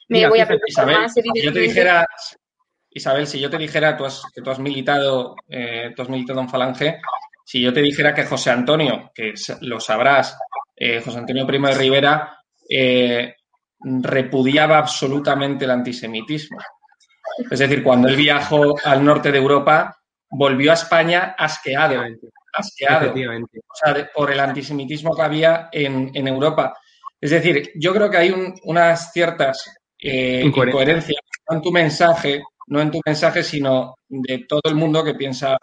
me 0.10 0.28
voy 0.28 0.40
a 0.40 0.48
Isabel, 0.68 1.10
Si 1.10 1.42
yo 1.42 1.54
te 1.54 1.60
dijera, 1.60 2.06
Isabel, 2.90 3.28
si 3.28 3.40
yo 3.40 3.50
te 3.50 3.58
dijera 3.58 3.98
tú 3.98 4.06
has, 4.06 4.24
que 4.34 4.42
tú 4.42 4.50
has 4.52 4.60
militado, 4.60 5.36
eh, 5.48 5.92
tú 5.96 6.02
has 6.02 6.10
militado 6.10 6.40
en 6.42 6.50
Falange, 6.50 7.00
si 7.46 7.62
yo 7.62 7.74
te 7.74 7.82
dijera 7.82 8.14
que 8.14 8.26
José 8.26 8.52
Antonio, 8.52 9.12
que 9.14 9.34
lo 9.62 9.80
sabrás, 9.80 10.38
eh, 10.76 11.02
José 11.02 11.20
Antonio 11.20 11.46
Primo 11.46 11.68
de 11.68 11.76
Rivera, 11.76 12.38
eh, 12.70 13.36
repudiaba 13.80 14.78
absolutamente 14.78 15.66
el 15.66 15.72
antisemitismo. 15.72 16.58
Es 17.50 17.60
decir, 17.60 17.84
cuando 17.84 18.08
él 18.08 18.16
viajó 18.16 18.76
al 18.84 19.04
norte 19.04 19.32
de 19.32 19.40
Europa, 19.40 19.98
volvió 20.30 20.72
a 20.72 20.76
España 20.76 21.36
asqueado, 21.38 22.02
asqueado. 22.54 23.14
Por 24.14 24.32
el 24.32 24.40
antisemitismo 24.40 25.16
que 25.16 25.22
había 25.22 25.70
en, 25.72 26.12
en 26.14 26.28
Europa. 26.28 26.74
Es 27.24 27.30
decir, 27.30 27.72
yo 27.76 27.94
creo 27.94 28.10
que 28.10 28.18
hay 28.18 28.58
unas 28.64 29.14
ciertas 29.14 29.74
eh, 29.98 30.42
incoherencias, 30.44 31.22
no 31.50 31.56
en 31.56 31.62
tu 31.62 31.72
mensaje, 31.72 32.44
no 32.68 32.82
en 32.82 32.92
tu 32.92 33.00
mensaje, 33.06 33.44
sino 33.44 33.96
de 34.10 34.40
todo 34.40 34.64
el 34.66 34.76
mundo 34.76 35.06
que 35.06 35.14
piensa, 35.14 35.56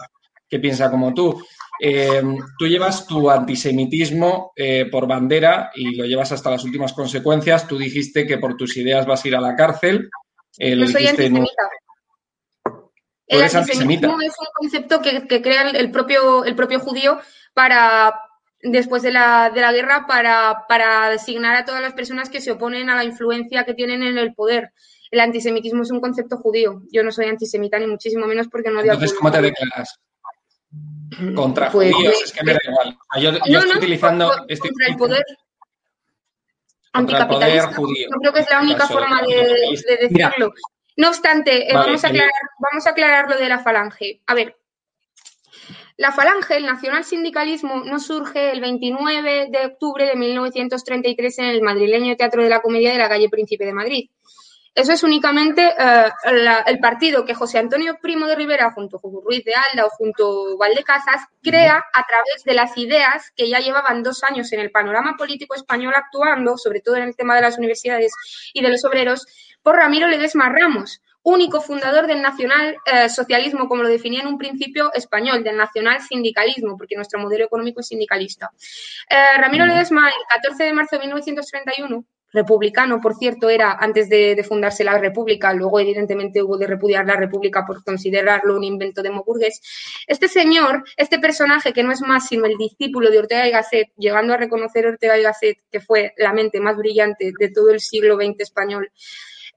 que 0.48 0.58
piensa 0.58 0.90
como 0.90 1.12
tú. 1.12 1.44
Eh, 1.78 2.22
tú 2.58 2.66
llevas 2.66 3.06
tu 3.06 3.28
antisemitismo 3.28 4.52
eh, 4.56 4.86
por 4.90 5.06
bandera 5.06 5.70
y 5.74 5.96
lo 5.96 6.06
llevas 6.06 6.32
hasta 6.32 6.50
las 6.50 6.64
últimas 6.64 6.94
consecuencias. 6.94 7.68
Tú 7.68 7.76
dijiste 7.76 8.26
que 8.26 8.38
por 8.38 8.56
tus 8.56 8.78
ideas 8.78 9.04
vas 9.04 9.22
a 9.22 9.28
ir 9.28 9.36
a 9.36 9.40
la 9.42 9.54
cárcel. 9.54 10.08
no 10.58 10.86
soy 10.86 11.08
antisemita. 11.08 11.68
El 13.26 13.42
antisemitismo 13.42 14.18
es 14.22 14.32
un 14.40 14.46
concepto 14.54 15.02
que, 15.02 15.42
crea 15.42 15.68
el 15.68 15.90
propio, 15.90 16.42
el 16.42 16.56
propio 16.56 16.80
judío 16.80 17.20
para, 17.52 18.14
después 18.62 19.02
de 19.02 19.12
la, 19.12 19.50
de 19.50 19.60
la 19.60 19.72
guerra 19.72 20.06
para, 20.06 20.64
para 20.68 21.10
designar 21.10 21.56
a 21.56 21.64
todas 21.64 21.80
las 21.80 21.94
personas 21.94 22.28
que 22.28 22.40
se 22.40 22.52
oponen 22.52 22.90
a 22.90 22.96
la 22.96 23.04
influencia 23.04 23.64
que 23.64 23.74
tienen 23.74 24.02
en 24.02 24.18
el 24.18 24.34
poder. 24.34 24.72
El 25.10 25.20
antisemitismo 25.20 25.82
es 25.82 25.90
un 25.90 26.00
concepto 26.00 26.36
judío. 26.36 26.82
Yo 26.92 27.02
no 27.02 27.10
soy 27.10 27.26
antisemita 27.26 27.78
ni 27.78 27.86
muchísimo 27.86 28.26
menos 28.26 28.48
porque 28.48 28.70
no 28.70 28.80
odio 28.80 28.92
Entonces, 28.92 29.16
¿cómo 29.16 29.32
te 29.32 29.42
declaras? 29.42 29.98
Contra 31.34 31.70
pues, 31.70 31.92
judíos, 31.92 32.14
es 32.24 32.32
que 32.32 32.44
me 32.44 32.52
da 32.52 32.58
igual. 32.64 32.96
Yo, 33.20 33.32
yo 33.46 33.58
estoy 33.58 33.78
utilizando... 33.78 34.28
Contra, 34.28 34.86
el 34.88 34.96
poder 34.96 35.24
anticapitalista. 36.92 37.74
Judío, 37.74 38.08
yo 38.10 38.18
creo 38.20 38.32
que 38.32 38.40
es 38.40 38.50
la 38.50 38.60
única 38.60 38.86
forma 38.86 39.22
de, 39.22 40.08
decirlo. 40.08 40.52
No 40.96 41.08
obstante, 41.08 41.70
eh, 41.70 41.74
vamos, 41.74 42.04
a 42.04 42.08
aclarar, 42.08 42.30
vamos 42.58 42.86
a 42.86 42.90
aclarar 42.90 43.30
lo 43.30 43.38
de 43.38 43.48
la 43.48 43.58
falange. 43.60 44.22
A 44.26 44.34
ver, 44.34 44.56
la 46.00 46.12
Falange, 46.12 46.56
el 46.56 46.64
nacional 46.64 47.04
sindicalismo, 47.04 47.84
no 47.84 48.00
surge 48.00 48.52
el 48.52 48.62
29 48.62 49.48
de 49.50 49.66
octubre 49.66 50.06
de 50.06 50.16
1933 50.16 51.38
en 51.40 51.44
el 51.44 51.60
madrileño 51.60 52.16
Teatro 52.16 52.42
de 52.42 52.48
la 52.48 52.62
Comedia 52.62 52.90
de 52.90 52.96
la 52.96 53.10
calle 53.10 53.28
Príncipe 53.28 53.66
de 53.66 53.74
Madrid. 53.74 54.08
Eso 54.74 54.92
es 54.94 55.02
únicamente 55.02 55.74
eh, 55.78 56.10
el 56.64 56.78
partido 56.78 57.26
que 57.26 57.34
José 57.34 57.58
Antonio 57.58 57.98
Primo 58.00 58.26
de 58.26 58.34
Rivera, 58.34 58.72
junto 58.72 58.96
a 58.96 59.00
Ruiz 59.22 59.44
de 59.44 59.52
Alda 59.54 59.84
o 59.84 59.90
junto 59.90 60.54
a 60.54 60.56
Valdecasas, 60.56 61.26
crea 61.42 61.84
a 61.92 62.06
través 62.06 62.44
de 62.46 62.54
las 62.54 62.74
ideas 62.78 63.30
que 63.36 63.50
ya 63.50 63.58
llevaban 63.58 64.02
dos 64.02 64.24
años 64.24 64.50
en 64.54 64.60
el 64.60 64.70
panorama 64.70 65.16
político 65.18 65.54
español 65.54 65.92
actuando, 65.94 66.56
sobre 66.56 66.80
todo 66.80 66.96
en 66.96 67.02
el 67.02 67.14
tema 67.14 67.36
de 67.36 67.42
las 67.42 67.58
universidades 67.58 68.14
y 68.54 68.62
de 68.62 68.70
los 68.70 68.82
obreros, 68.86 69.26
por 69.62 69.76
Ramiro 69.76 70.08
Ledesma 70.08 70.48
Ramos, 70.48 71.02
único 71.22 71.60
fundador 71.60 72.06
del 72.06 72.22
nacional 72.22 72.76
eh, 72.86 73.08
socialismo, 73.08 73.68
como 73.68 73.82
lo 73.82 73.88
definía 73.88 74.20
en 74.20 74.28
un 74.28 74.38
principio 74.38 74.92
español, 74.92 75.44
del 75.44 75.56
nacional 75.56 76.00
sindicalismo, 76.00 76.76
porque 76.76 76.96
nuestro 76.96 77.20
modelo 77.20 77.44
económico 77.44 77.80
es 77.80 77.88
sindicalista. 77.88 78.50
Eh, 79.08 79.38
Ramiro 79.38 79.66
Ledesma, 79.66 80.08
el 80.08 80.42
14 80.42 80.64
de 80.64 80.72
marzo 80.72 80.96
de 80.96 81.00
1931, 81.00 82.04
republicano, 82.32 83.00
por 83.00 83.14
cierto, 83.14 83.48
era 83.48 83.72
antes 83.72 84.08
de, 84.08 84.42
fundarse 84.46 84.84
la 84.84 84.98
República, 84.98 85.52
luego 85.52 85.80
evidentemente 85.80 86.42
hubo 86.42 86.56
de 86.56 86.66
repudiar 86.66 87.06
la 87.06 87.16
República 87.16 87.64
por 87.66 87.84
considerarlo 87.84 88.56
un 88.56 88.64
invento 88.64 89.02
de 89.02 89.10
Moburgues. 89.10 89.60
Este 90.06 90.28
señor, 90.28 90.84
este 90.96 91.18
personaje 91.18 91.72
que 91.72 91.82
no 91.82 91.92
es 91.92 92.00
más 92.00 92.26
sino 92.26 92.46
el 92.46 92.56
discípulo 92.56 93.10
de 93.10 93.18
Ortega 93.18 93.46
y 93.46 93.50
Gasset, 93.50 93.88
llegando 93.96 94.32
a 94.32 94.36
reconocer 94.36 94.86
a 94.86 94.90
Ortega 94.90 95.18
y 95.18 95.22
Gasset 95.22 95.58
que 95.70 95.80
fue 95.80 96.14
la 96.16 96.32
mente 96.32 96.60
más 96.60 96.76
brillante 96.76 97.32
de 97.38 97.50
todo 97.50 97.70
el 97.70 97.80
siglo 97.80 98.16
XX 98.16 98.40
español, 98.40 98.90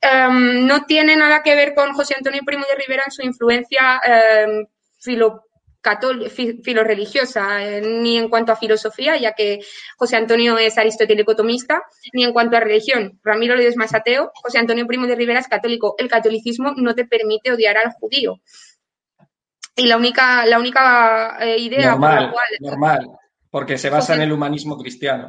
Em, 0.03 0.67
no 0.67 0.83
tiene 0.83 1.15
nada 1.15 1.41
que 1.41 1.55
ver 1.55 1.73
con 1.73 1.93
José 1.93 2.15
Antonio 2.17 2.41
Primo 2.45 2.65
de 2.65 2.75
Rivera 2.75 3.03
en 3.05 3.11
su 3.11 3.21
influencia 3.21 4.01
eh, 4.05 4.67
filo, 4.99 6.83
religiosa, 6.83 7.63
eh, 7.63 7.81
ni 7.81 8.17
en 8.17 8.27
cuanto 8.27 8.51
a 8.51 8.57
filosofía, 8.57 9.15
ya 9.15 9.31
que 9.31 9.61
José 9.95 10.17
Antonio 10.17 10.57
es 10.57 10.77
aristotélico-tomista, 10.77 11.83
ni 12.11 12.25
en 12.25 12.33
cuanto 12.33 12.57
a 12.57 12.59
religión. 12.59 13.17
Ramiro 13.23 13.55
es 13.55 13.77
más 13.77 13.93
ateo, 13.93 14.31
José 14.35 14.59
Antonio 14.59 14.85
Primo 14.85 15.07
de 15.07 15.15
Rivera 15.15 15.39
es 15.39 15.47
católico. 15.47 15.95
El 15.97 16.09
catolicismo 16.09 16.73
no 16.75 16.93
te 16.95 17.05
permite 17.05 17.53
odiar 17.53 17.77
al 17.77 17.93
judío. 17.93 18.41
Y 19.77 19.87
la 19.87 19.95
única, 19.95 20.45
la 20.45 20.59
única 20.59 21.37
eh, 21.39 21.59
idea 21.59 21.91
normal, 21.91 22.17
por 22.17 22.25
la 22.25 22.31
cual... 22.31 22.47
Normal, 22.59 23.09
porque 23.49 23.77
se 23.77 23.89
basa 23.89 24.15
en 24.15 24.21
el 24.21 24.33
humanismo 24.33 24.77
cristiano. 24.77 25.27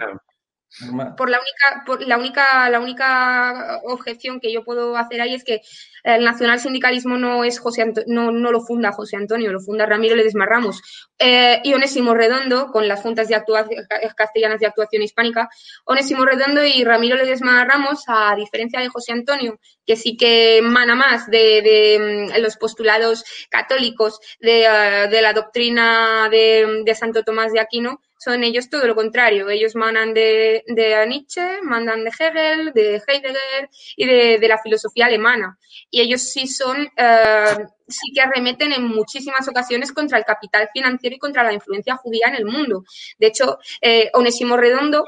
Por 1.16 1.30
la 1.30 1.38
única, 1.38 1.84
por 1.86 2.02
la 2.02 2.18
única, 2.18 2.68
la 2.68 2.80
única 2.80 3.80
objeción 3.84 4.40
que 4.40 4.52
yo 4.52 4.64
puedo 4.64 4.96
hacer 4.96 5.20
ahí 5.20 5.34
es 5.34 5.44
que 5.44 5.60
el 6.04 6.22
nacional 6.22 6.60
sindicalismo 6.60 7.16
no 7.16 7.44
es 7.44 7.58
José 7.58 7.90
no, 8.06 8.30
no 8.30 8.52
lo 8.52 8.60
funda 8.60 8.92
José 8.92 9.16
Antonio, 9.16 9.50
lo 9.50 9.60
funda 9.60 9.86
Ramiro 9.86 10.14
Ledesma 10.14 10.44
Ramos. 10.44 10.82
Eh, 11.18 11.60
y 11.64 11.72
Onésimo 11.72 12.14
Redondo, 12.14 12.66
con 12.70 12.86
las 12.86 13.00
juntas 13.00 13.28
de 13.28 13.34
actuación, 13.34 13.84
castellanas 14.14 14.60
de 14.60 14.66
actuación 14.66 15.02
hispánica, 15.02 15.48
Onésimo 15.86 16.24
Redondo 16.24 16.64
y 16.64 16.84
Ramiro 16.84 17.16
Ledesma 17.16 17.64
Ramos, 17.64 18.04
a 18.06 18.36
diferencia 18.36 18.80
de 18.80 18.88
José 18.88 19.12
Antonio, 19.12 19.58
que 19.86 19.96
sí 19.96 20.16
que 20.16 20.58
emana 20.58 20.94
más 20.94 21.28
de, 21.30 21.62
de, 21.62 22.28
mm, 22.30 22.42
los 22.42 22.56
postulados 22.56 23.24
católicos 23.50 24.20
de, 24.40 24.66
uh, 24.66 25.10
de 25.10 25.22
la 25.22 25.32
doctrina 25.32 26.28
de, 26.30 26.82
de 26.84 26.94
Santo 26.94 27.22
Tomás 27.22 27.52
de 27.52 27.60
Aquino, 27.60 28.00
Son 28.18 28.42
ellos 28.42 28.70
todo 28.70 28.86
lo 28.86 28.94
contrario. 28.94 29.50
Ellos 29.50 29.74
mandan 29.76 30.14
de, 30.14 30.64
de 30.66 31.06
Nietzsche, 31.06 31.60
mandan 31.62 32.04
de 32.04 32.10
Hegel, 32.18 32.72
de 32.72 33.02
Heidegger 33.06 33.68
y 33.96 34.06
de, 34.06 34.48
la 34.48 34.58
filosofía 34.58 35.06
alemana. 35.06 35.58
Y 35.94 36.00
ellos 36.00 36.22
sí 36.22 36.48
son, 36.48 36.88
eh, 36.96 37.66
sí 37.86 38.12
que 38.12 38.20
arremeten 38.20 38.72
en 38.72 38.82
muchísimas 38.82 39.46
ocasiones 39.46 39.92
contra 39.92 40.18
el 40.18 40.24
capital 40.24 40.68
financiero 40.72 41.14
y 41.14 41.20
contra 41.20 41.44
la 41.44 41.52
influencia 41.52 41.94
judía 41.94 42.26
en 42.26 42.34
el 42.34 42.46
mundo. 42.46 42.82
De 43.16 43.28
hecho, 43.28 43.58
eh, 43.80 44.10
Onésimo 44.12 44.56
Redondo 44.56 45.04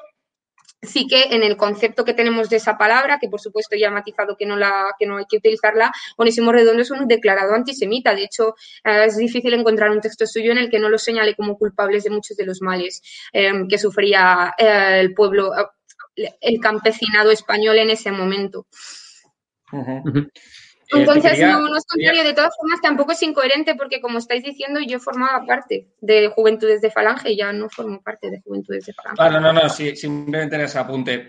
sí 0.80 1.08
que 1.08 1.34
en 1.34 1.42
el 1.42 1.56
concepto 1.56 2.04
que 2.04 2.14
tenemos 2.14 2.48
de 2.50 2.58
esa 2.58 2.78
palabra, 2.78 3.18
que 3.20 3.28
por 3.28 3.40
supuesto 3.40 3.74
ya 3.76 3.88
ha 3.88 3.90
matizado 3.90 4.36
que 4.36 4.46
no, 4.46 4.56
la, 4.56 4.94
que 4.96 5.06
no 5.06 5.16
hay 5.16 5.24
que 5.28 5.38
utilizarla, 5.38 5.90
Onésimo 6.18 6.52
Redondo 6.52 6.82
es 6.82 6.92
un 6.92 7.08
declarado 7.08 7.52
antisemita. 7.52 8.14
De 8.14 8.22
hecho, 8.22 8.54
eh, 8.84 9.06
es 9.06 9.16
difícil 9.16 9.54
encontrar 9.54 9.90
un 9.90 10.00
texto 10.00 10.24
suyo 10.24 10.52
en 10.52 10.58
el 10.58 10.70
que 10.70 10.78
no 10.78 10.88
lo 10.88 10.98
señale 10.98 11.34
como 11.34 11.58
culpables 11.58 12.04
de 12.04 12.10
muchos 12.10 12.36
de 12.36 12.46
los 12.46 12.62
males 12.62 13.02
eh, 13.32 13.50
que 13.68 13.78
sufría 13.78 14.54
eh, 14.56 15.00
el 15.00 15.14
pueblo, 15.14 15.50
el 16.14 16.60
campesinado 16.60 17.32
español 17.32 17.76
en 17.78 17.90
ese 17.90 18.12
momento. 18.12 18.68
Eh, 19.72 20.28
Entonces, 20.92 21.40
no, 21.40 21.76
es 21.76 21.84
contrario. 21.86 22.24
De 22.24 22.34
todas 22.34 22.56
formas, 22.56 22.80
tampoco 22.80 23.12
es 23.12 23.22
incoherente 23.22 23.74
porque, 23.74 24.00
como 24.00 24.18
estáis 24.18 24.42
diciendo, 24.42 24.80
yo 24.80 25.00
formaba 25.00 25.44
parte 25.46 25.88
de 26.00 26.28
Juventudes 26.28 26.80
de 26.80 26.90
Falange 26.90 27.32
y 27.32 27.36
ya 27.36 27.52
no 27.52 27.68
formo 27.68 28.02
parte 28.02 28.30
de 28.30 28.40
Juventudes 28.40 28.86
de 28.86 28.92
Falange. 28.92 29.16
Claro, 29.16 29.40
no, 29.40 29.52
no, 29.52 29.68
sí, 29.68 29.96
simplemente 29.96 30.56
en 30.56 30.62
ese 30.62 30.78
apunte. 30.78 31.28